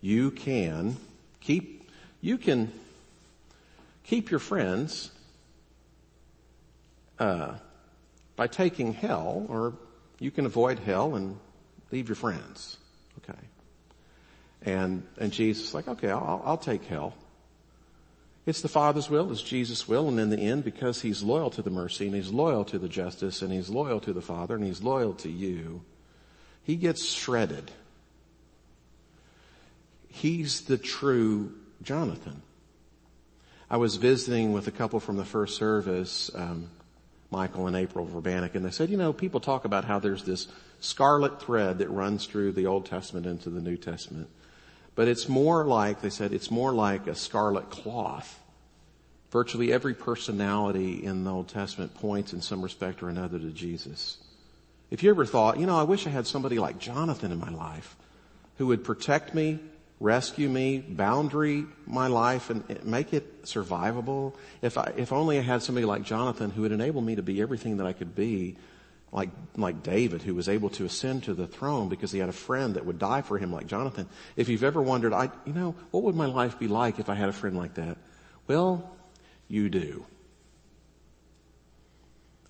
You 0.00 0.30
can 0.30 0.96
Keep, 1.46 1.90
you 2.20 2.38
can 2.38 2.72
keep 4.02 4.30
your 4.30 4.40
friends 4.40 5.12
uh, 7.20 7.54
by 8.34 8.48
taking 8.48 8.94
hell, 8.94 9.46
or 9.48 9.74
you 10.18 10.32
can 10.32 10.44
avoid 10.44 10.80
hell 10.80 11.14
and 11.14 11.38
leave 11.92 12.08
your 12.08 12.16
friends. 12.16 12.78
And, 14.62 15.04
and 15.18 15.32
Jesus 15.32 15.68
is 15.68 15.74
like, 15.74 15.88
okay, 15.88 16.10
I'll, 16.10 16.42
I'll 16.44 16.56
take 16.56 16.84
hell. 16.84 17.14
It's 18.46 18.60
the 18.60 18.68
Father's 18.68 19.10
will, 19.10 19.32
it's 19.32 19.42
Jesus' 19.42 19.88
will, 19.88 20.08
and 20.08 20.20
in 20.20 20.30
the 20.30 20.38
end, 20.38 20.64
because 20.64 21.02
He's 21.02 21.22
loyal 21.22 21.50
to 21.50 21.62
the 21.62 21.70
mercy, 21.70 22.06
and 22.06 22.14
He's 22.14 22.30
loyal 22.30 22.64
to 22.66 22.78
the 22.78 22.88
justice, 22.88 23.42
and 23.42 23.52
He's 23.52 23.68
loyal 23.68 24.00
to 24.00 24.12
the 24.12 24.22
Father, 24.22 24.54
and 24.54 24.64
He's 24.64 24.82
loyal 24.82 25.14
to 25.14 25.28
you, 25.28 25.82
He 26.62 26.76
gets 26.76 27.04
shredded 27.04 27.72
He's 30.16 30.62
the 30.62 30.78
true 30.78 31.52
Jonathan. 31.82 32.40
I 33.68 33.76
was 33.76 33.96
visiting 33.96 34.54
with 34.54 34.66
a 34.66 34.70
couple 34.70 34.98
from 34.98 35.18
the 35.18 35.26
first 35.26 35.58
service, 35.58 36.30
um, 36.34 36.70
Michael 37.30 37.66
and 37.66 37.76
April 37.76 38.06
Verbanek, 38.06 38.54
and 38.54 38.64
they 38.64 38.70
said, 38.70 38.88
you 38.88 38.96
know, 38.96 39.12
people 39.12 39.40
talk 39.40 39.66
about 39.66 39.84
how 39.84 39.98
there's 39.98 40.24
this 40.24 40.48
scarlet 40.80 41.42
thread 41.42 41.78
that 41.78 41.90
runs 41.90 42.24
through 42.24 42.52
the 42.52 42.64
Old 42.64 42.86
Testament 42.86 43.26
into 43.26 43.50
the 43.50 43.60
New 43.60 43.76
Testament. 43.76 44.30
But 44.96 45.06
it's 45.06 45.28
more 45.28 45.64
like, 45.64 46.00
they 46.00 46.10
said, 46.10 46.32
it's 46.32 46.50
more 46.50 46.72
like 46.72 47.06
a 47.06 47.14
scarlet 47.14 47.70
cloth. 47.70 48.40
Virtually 49.30 49.72
every 49.72 49.94
personality 49.94 51.04
in 51.04 51.22
the 51.24 51.30
Old 51.30 51.48
Testament 51.48 51.94
points 51.94 52.32
in 52.32 52.40
some 52.40 52.62
respect 52.62 53.02
or 53.02 53.08
another 53.08 53.38
to 53.38 53.50
Jesus. 53.50 54.16
If 54.90 55.02
you 55.02 55.10
ever 55.10 55.26
thought, 55.26 55.60
you 55.60 55.66
know, 55.66 55.78
I 55.78 55.82
wish 55.82 56.06
I 56.06 56.10
had 56.10 56.26
somebody 56.26 56.58
like 56.58 56.78
Jonathan 56.78 57.30
in 57.30 57.38
my 57.38 57.50
life 57.50 57.94
who 58.56 58.68
would 58.68 58.84
protect 58.84 59.34
me, 59.34 59.58
rescue 60.00 60.48
me, 60.48 60.78
boundary 60.78 61.66
my 61.86 62.06
life 62.06 62.48
and 62.48 62.64
make 62.84 63.12
it 63.12 63.44
survivable. 63.44 64.32
If 64.62 64.78
I, 64.78 64.92
if 64.96 65.12
only 65.12 65.38
I 65.38 65.42
had 65.42 65.62
somebody 65.62 65.84
like 65.84 66.04
Jonathan 66.04 66.50
who 66.50 66.62
would 66.62 66.72
enable 66.72 67.02
me 67.02 67.16
to 67.16 67.22
be 67.22 67.42
everything 67.42 67.76
that 67.78 67.86
I 67.86 67.92
could 67.92 68.14
be, 68.14 68.56
like, 69.16 69.30
like 69.56 69.82
David 69.82 70.20
who 70.20 70.34
was 70.34 70.46
able 70.46 70.68
to 70.70 70.84
ascend 70.84 71.24
to 71.24 71.32
the 71.32 71.46
throne 71.46 71.88
because 71.88 72.12
he 72.12 72.18
had 72.18 72.28
a 72.28 72.34
friend 72.34 72.74
that 72.74 72.84
would 72.84 72.98
die 72.98 73.22
for 73.22 73.38
him 73.38 73.50
like 73.50 73.66
Jonathan. 73.66 74.06
If 74.36 74.50
you've 74.50 74.62
ever 74.62 74.82
wondered, 74.82 75.14
I, 75.14 75.30
you 75.46 75.54
know, 75.54 75.74
what 75.90 76.02
would 76.02 76.14
my 76.14 76.26
life 76.26 76.58
be 76.58 76.68
like 76.68 76.98
if 76.98 77.08
I 77.08 77.14
had 77.14 77.30
a 77.30 77.32
friend 77.32 77.56
like 77.56 77.74
that? 77.74 77.96
Well, 78.46 78.94
you 79.48 79.70
do. 79.70 80.04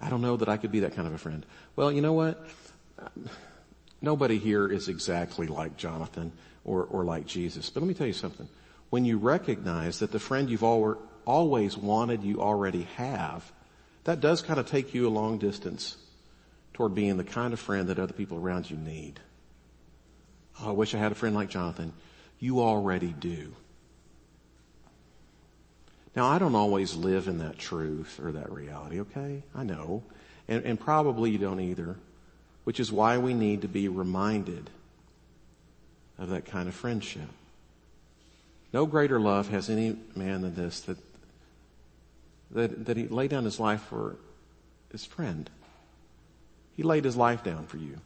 I 0.00 0.10
don't 0.10 0.22
know 0.22 0.36
that 0.38 0.48
I 0.48 0.56
could 0.56 0.72
be 0.72 0.80
that 0.80 0.96
kind 0.96 1.06
of 1.06 1.14
a 1.14 1.18
friend. 1.18 1.46
Well, 1.76 1.92
you 1.92 2.02
know 2.02 2.12
what? 2.12 2.44
Nobody 4.02 4.38
here 4.38 4.66
is 4.66 4.88
exactly 4.88 5.46
like 5.46 5.76
Jonathan 5.76 6.32
or, 6.64 6.82
or 6.82 7.04
like 7.04 7.26
Jesus. 7.26 7.70
But 7.70 7.84
let 7.84 7.86
me 7.86 7.94
tell 7.94 8.08
you 8.08 8.12
something. 8.12 8.48
When 8.90 9.04
you 9.04 9.18
recognize 9.18 10.00
that 10.00 10.10
the 10.10 10.18
friend 10.18 10.50
you've 10.50 10.64
always 10.64 11.76
wanted 11.76 12.24
you 12.24 12.40
already 12.40 12.88
have, 12.96 13.52
that 14.02 14.20
does 14.20 14.42
kind 14.42 14.58
of 14.58 14.66
take 14.66 14.94
you 14.94 15.06
a 15.06 15.10
long 15.10 15.38
distance 15.38 15.96
toward 16.76 16.94
being 16.94 17.16
the 17.16 17.24
kind 17.24 17.54
of 17.54 17.58
friend 17.58 17.88
that 17.88 17.98
other 17.98 18.12
people 18.12 18.36
around 18.36 18.70
you 18.70 18.76
need. 18.76 19.18
Oh, 20.60 20.68
I 20.68 20.72
wish 20.72 20.94
I 20.94 20.98
had 20.98 21.10
a 21.10 21.14
friend 21.14 21.34
like 21.34 21.48
Jonathan. 21.48 21.94
You 22.38 22.60
already 22.60 23.14
do. 23.18 23.54
Now 26.14 26.26
I 26.26 26.38
don't 26.38 26.54
always 26.54 26.94
live 26.94 27.28
in 27.28 27.38
that 27.38 27.58
truth 27.58 28.20
or 28.22 28.30
that 28.32 28.52
reality, 28.52 29.00
okay? 29.00 29.42
I 29.54 29.62
know. 29.62 30.02
And, 30.48 30.64
and 30.64 30.78
probably 30.78 31.30
you 31.30 31.38
don't 31.38 31.60
either, 31.60 31.96
which 32.64 32.78
is 32.78 32.92
why 32.92 33.16
we 33.16 33.32
need 33.32 33.62
to 33.62 33.68
be 33.68 33.88
reminded 33.88 34.68
of 36.18 36.28
that 36.28 36.44
kind 36.44 36.68
of 36.68 36.74
friendship. 36.74 37.28
No 38.74 38.84
greater 38.84 39.18
love 39.18 39.48
has 39.48 39.70
any 39.70 39.96
man 40.14 40.42
than 40.42 40.54
this 40.54 40.80
that, 40.80 40.98
that, 42.50 42.84
that 42.84 42.98
he 42.98 43.08
laid 43.08 43.30
down 43.30 43.44
his 43.44 43.58
life 43.58 43.80
for 43.80 44.16
his 44.92 45.06
friend. 45.06 45.48
He 46.76 46.82
laid 46.82 47.04
his 47.04 47.16
life 47.16 47.42
down 47.42 47.66
for 47.66 47.78
you. 47.78 47.98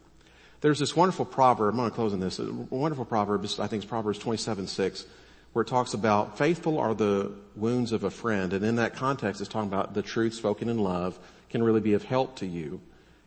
There's 0.61 0.79
this 0.79 0.95
wonderful 0.95 1.25
proverb, 1.25 1.73
I'm 1.73 1.79
going 1.79 1.91
to 1.91 1.95
close 1.95 2.13
on 2.13 2.21
this, 2.21 2.39
a 2.39 2.53
wonderful 2.53 3.05
proverb, 3.05 3.45
I 3.45 3.67
think 3.67 3.83
it's 3.83 3.85
Proverbs 3.87 4.19
27, 4.19 4.67
6, 4.67 5.07
where 5.53 5.63
it 5.63 5.69
talks 5.69 5.95
about 5.95 6.39
faithful 6.39 6.79
are 6.79 6.95
the 6.95 7.33
wounds 7.57 7.93
of 7.93 8.05
a 8.05 8.11
friend. 8.11 8.53
And 8.53 8.65
in 8.65 8.77
that 8.77 8.95
context, 8.95 9.41
it's 9.41 9.51
talking 9.51 9.69
about 9.69 9.95
the 9.95 10.03
truth 10.03 10.35
spoken 10.35 10.69
in 10.69 10.79
love 10.79 11.19
can 11.49 11.63
really 11.63 11.81
be 11.81 11.95
of 11.95 12.05
help 12.05 12.37
to 12.37 12.47
you, 12.47 12.81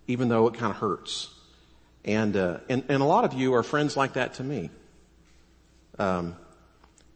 even 0.07 0.29
though 0.29 0.47
it 0.47 0.53
kind 0.53 0.71
of 0.71 0.77
hurts. 0.77 1.29
And, 2.05 2.37
uh, 2.37 2.59
and, 2.69 2.83
and 2.87 3.01
a 3.01 3.05
lot 3.05 3.25
of 3.25 3.33
you 3.33 3.55
are 3.55 3.63
friends 3.63 3.97
like 3.97 4.13
that 4.13 4.35
to 4.35 4.43
me. 4.43 4.69
Um, 5.97 6.35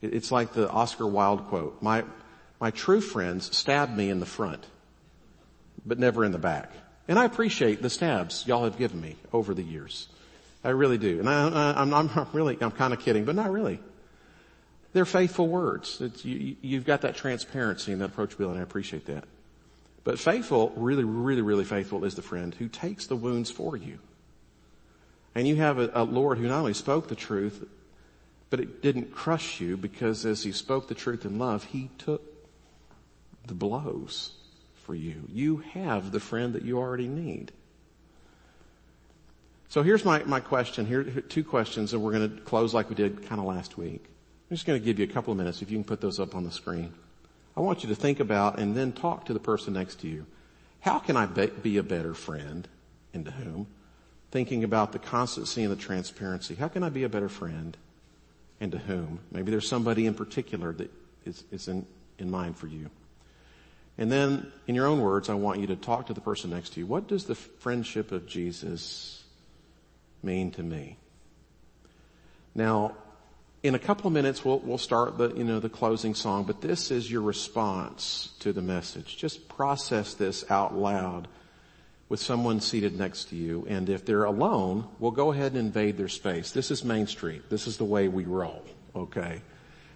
it, 0.01 0.13
it's 0.13 0.31
like 0.31 0.53
the 0.53 0.69
Oscar 0.69 1.05
Wilde 1.05 1.47
quote. 1.47 1.81
My, 1.81 2.03
my 2.59 2.71
true 2.71 3.01
friends 3.01 3.55
stab 3.55 3.95
me 3.95 4.09
in 4.09 4.19
the 4.19 4.25
front, 4.25 4.65
but 5.85 5.99
never 5.99 6.25
in 6.25 6.31
the 6.31 6.37
back. 6.37 6.71
And 7.07 7.17
I 7.17 7.25
appreciate 7.25 7.81
the 7.81 7.89
stabs 7.89 8.45
y'all 8.45 8.65
have 8.65 8.77
given 8.77 8.99
me 8.99 9.15
over 9.31 9.53
the 9.53 9.63
years. 9.63 10.07
I 10.63 10.69
really 10.69 10.97
do. 10.97 11.19
And 11.19 11.29
I, 11.29 11.81
am 11.81 11.93
I'm 11.93 12.27
really, 12.33 12.57
I'm 12.59 12.71
kind 12.71 12.93
of 12.93 12.99
kidding, 12.99 13.25
but 13.25 13.35
not 13.35 13.51
really. 13.51 13.79
They're 14.93 15.05
faithful 15.05 15.47
words. 15.47 16.01
You, 16.23 16.55
you've 16.61 16.85
got 16.85 17.01
that 17.01 17.15
transparency 17.15 17.91
and 17.91 18.01
that 18.01 18.15
approachability, 18.15 18.51
and 18.51 18.59
I 18.59 18.63
appreciate 18.63 19.05
that. 19.05 19.23
But 20.03 20.19
faithful, 20.19 20.73
really, 20.75 21.03
really, 21.03 21.41
really 21.41 21.65
faithful 21.65 22.03
is 22.03 22.15
the 22.15 22.21
friend 22.21 22.55
who 22.55 22.67
takes 22.67 23.07
the 23.07 23.15
wounds 23.15 23.51
for 23.51 23.77
you. 23.77 23.99
And 25.35 25.47
you 25.47 25.57
have 25.57 25.77
a, 25.77 25.91
a 25.93 26.03
Lord 26.03 26.37
who 26.37 26.47
not 26.47 26.59
only 26.59 26.73
spoke 26.73 27.07
the 27.07 27.15
truth, 27.15 27.65
but 28.49 28.59
it 28.59 28.81
didn't 28.81 29.13
crush 29.13 29.61
you 29.61 29.77
because 29.77 30.25
as 30.25 30.43
he 30.43 30.51
spoke 30.51 30.87
the 30.87 30.95
truth 30.95 31.25
in 31.25 31.37
love, 31.37 31.65
he 31.65 31.89
took 31.97 32.23
the 33.45 33.53
blows 33.53 34.31
for 34.87 34.95
you. 34.95 35.21
You 35.27 35.57
have 35.73 36.13
the 36.13 36.19
friend 36.21 36.53
that 36.53 36.63
you 36.63 36.79
already 36.79 37.09
need. 37.09 37.51
So 39.67 39.83
here's 39.83 40.05
my, 40.05 40.23
my 40.23 40.39
question. 40.39 40.85
Here, 40.85 41.03
two 41.03 41.43
questions 41.43 41.93
and 41.93 42.01
we're 42.01 42.13
going 42.13 42.37
to 42.37 42.41
close 42.43 42.73
like 42.73 42.89
we 42.89 42.95
did 42.95 43.27
kind 43.27 43.41
of 43.41 43.45
last 43.45 43.77
week. 43.77 44.05
I'm 44.49 44.55
just 44.55 44.65
going 44.65 44.79
to 44.79 44.85
give 44.85 44.97
you 44.97 45.03
a 45.03 45.09
couple 45.09 45.33
of 45.33 45.37
minutes 45.37 45.61
if 45.61 45.69
you 45.69 45.77
can 45.77 45.83
put 45.83 45.99
those 45.99 46.21
up 46.21 46.33
on 46.33 46.45
the 46.45 46.51
screen. 46.51 46.93
I 47.57 47.59
want 47.59 47.83
you 47.83 47.89
to 47.89 47.95
think 47.95 48.21
about 48.21 48.59
and 48.59 48.77
then 48.77 48.93
talk 48.93 49.25
to 49.25 49.33
the 49.33 49.41
person 49.41 49.73
next 49.73 49.99
to 50.01 50.07
you. 50.07 50.25
How 50.79 50.99
can 50.99 51.17
I 51.17 51.25
be 51.25 51.77
a 51.77 51.83
better 51.83 52.13
friend 52.13 52.65
and 53.13 53.25
to 53.25 53.31
whom? 53.31 53.67
Thinking 54.31 54.63
about 54.63 54.93
the 54.93 54.99
constancy 54.99 55.63
and 55.63 55.71
the 55.71 55.75
transparency. 55.75 56.55
How 56.55 56.69
can 56.69 56.81
I 56.81 56.89
be 56.89 57.03
a 57.03 57.09
better 57.09 57.29
friend 57.29 57.75
and 58.61 58.71
to 58.71 58.77
whom? 58.77 59.19
Maybe 59.31 59.51
there's 59.51 59.67
somebody 59.67 60.05
in 60.05 60.13
particular 60.13 60.71
that 60.73 60.89
is, 61.25 61.43
is 61.51 61.67
in, 61.67 61.85
in 62.19 62.31
mind 62.31 62.57
for 62.57 62.67
you. 62.67 62.89
And 63.97 64.11
then, 64.11 64.51
in 64.67 64.75
your 64.75 64.85
own 64.85 65.01
words, 65.01 65.27
I 65.27 65.33
want 65.33 65.59
you 65.59 65.67
to 65.67 65.75
talk 65.75 66.07
to 66.07 66.13
the 66.13 66.21
person 66.21 66.51
next 66.51 66.73
to 66.73 66.79
you. 66.79 66.85
What 66.85 67.07
does 67.07 67.25
the 67.25 67.35
friendship 67.35 68.11
of 68.11 68.27
Jesus 68.27 69.23
mean 70.21 70.51
to 70.51 70.63
me? 70.63 70.97
Now, 72.53 72.95
in 73.63 73.73
a 73.73 73.79
couple 73.79 74.07
of 74.07 74.13
minutes, 74.13 74.45
we'll, 74.45 74.59
we'll 74.59 74.77
start 74.77 75.17
the, 75.17 75.33
you 75.33 75.43
know, 75.43 75.59
the 75.59 75.69
closing 75.69 76.13
song, 76.13 76.43
but 76.43 76.61
this 76.61 76.91
is 76.91 77.11
your 77.11 77.21
response 77.21 78.33
to 78.39 78.53
the 78.53 78.61
message. 78.61 79.17
Just 79.17 79.49
process 79.49 80.13
this 80.13 80.45
out 80.49 80.75
loud 80.75 81.27
with 82.07 82.19
someone 82.19 82.61
seated 82.61 82.97
next 82.97 83.25
to 83.29 83.35
you. 83.35 83.65
And 83.67 83.89
if 83.89 84.05
they're 84.05 84.23
alone, 84.23 84.87
we'll 84.99 85.11
go 85.11 85.31
ahead 85.31 85.53
and 85.53 85.59
invade 85.59 85.97
their 85.97 86.07
space. 86.07 86.51
This 86.51 86.69
is 86.69 86.85
Main 86.85 87.07
Street. 87.07 87.49
This 87.49 87.67
is 87.67 87.77
the 87.77 87.83
way 87.85 88.07
we 88.07 88.25
roll. 88.25 88.63
Okay. 88.95 89.41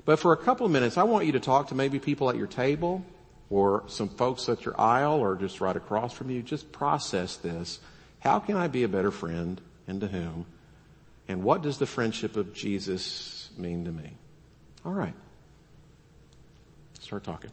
But 0.06 0.18
for 0.18 0.34
a 0.34 0.38
couple 0.38 0.66
of 0.66 0.72
minutes, 0.72 0.98
I 0.98 1.04
want 1.04 1.26
you 1.26 1.34
to 1.34 1.40
talk 1.40 1.68
to 1.68 1.76
maybe 1.76 2.00
people 2.00 2.30
at 2.30 2.36
your 2.36 2.48
table 2.48 3.06
or 3.52 3.84
some 3.88 4.08
folks 4.10 4.50
at 4.50 4.66
your 4.66 4.80
aisle 4.80 5.20
or 5.20 5.36
just 5.36 5.62
right 5.62 5.76
across 5.76 6.14
from 6.14 6.32
you. 6.32 6.42
Just 6.42 6.72
process 6.72 7.36
this. 7.36 7.80
How 8.20 8.40
can 8.40 8.56
I 8.56 8.68
be 8.68 8.84
a 8.84 8.88
better 8.88 9.12
friend 9.12 9.62
and 9.88 10.00
to 10.02 10.08
whom? 10.08 10.46
And 11.28 11.44
what 11.44 11.62
does 11.62 11.78
the 11.78 11.86
friendship 11.86 12.38
of 12.38 12.54
Jesus 12.54 13.50
mean 13.58 13.86
to 13.86 13.92
me? 13.92 14.14
All 14.86 14.94
right. 14.94 15.14
Start 17.00 17.24
talking. 17.24 17.52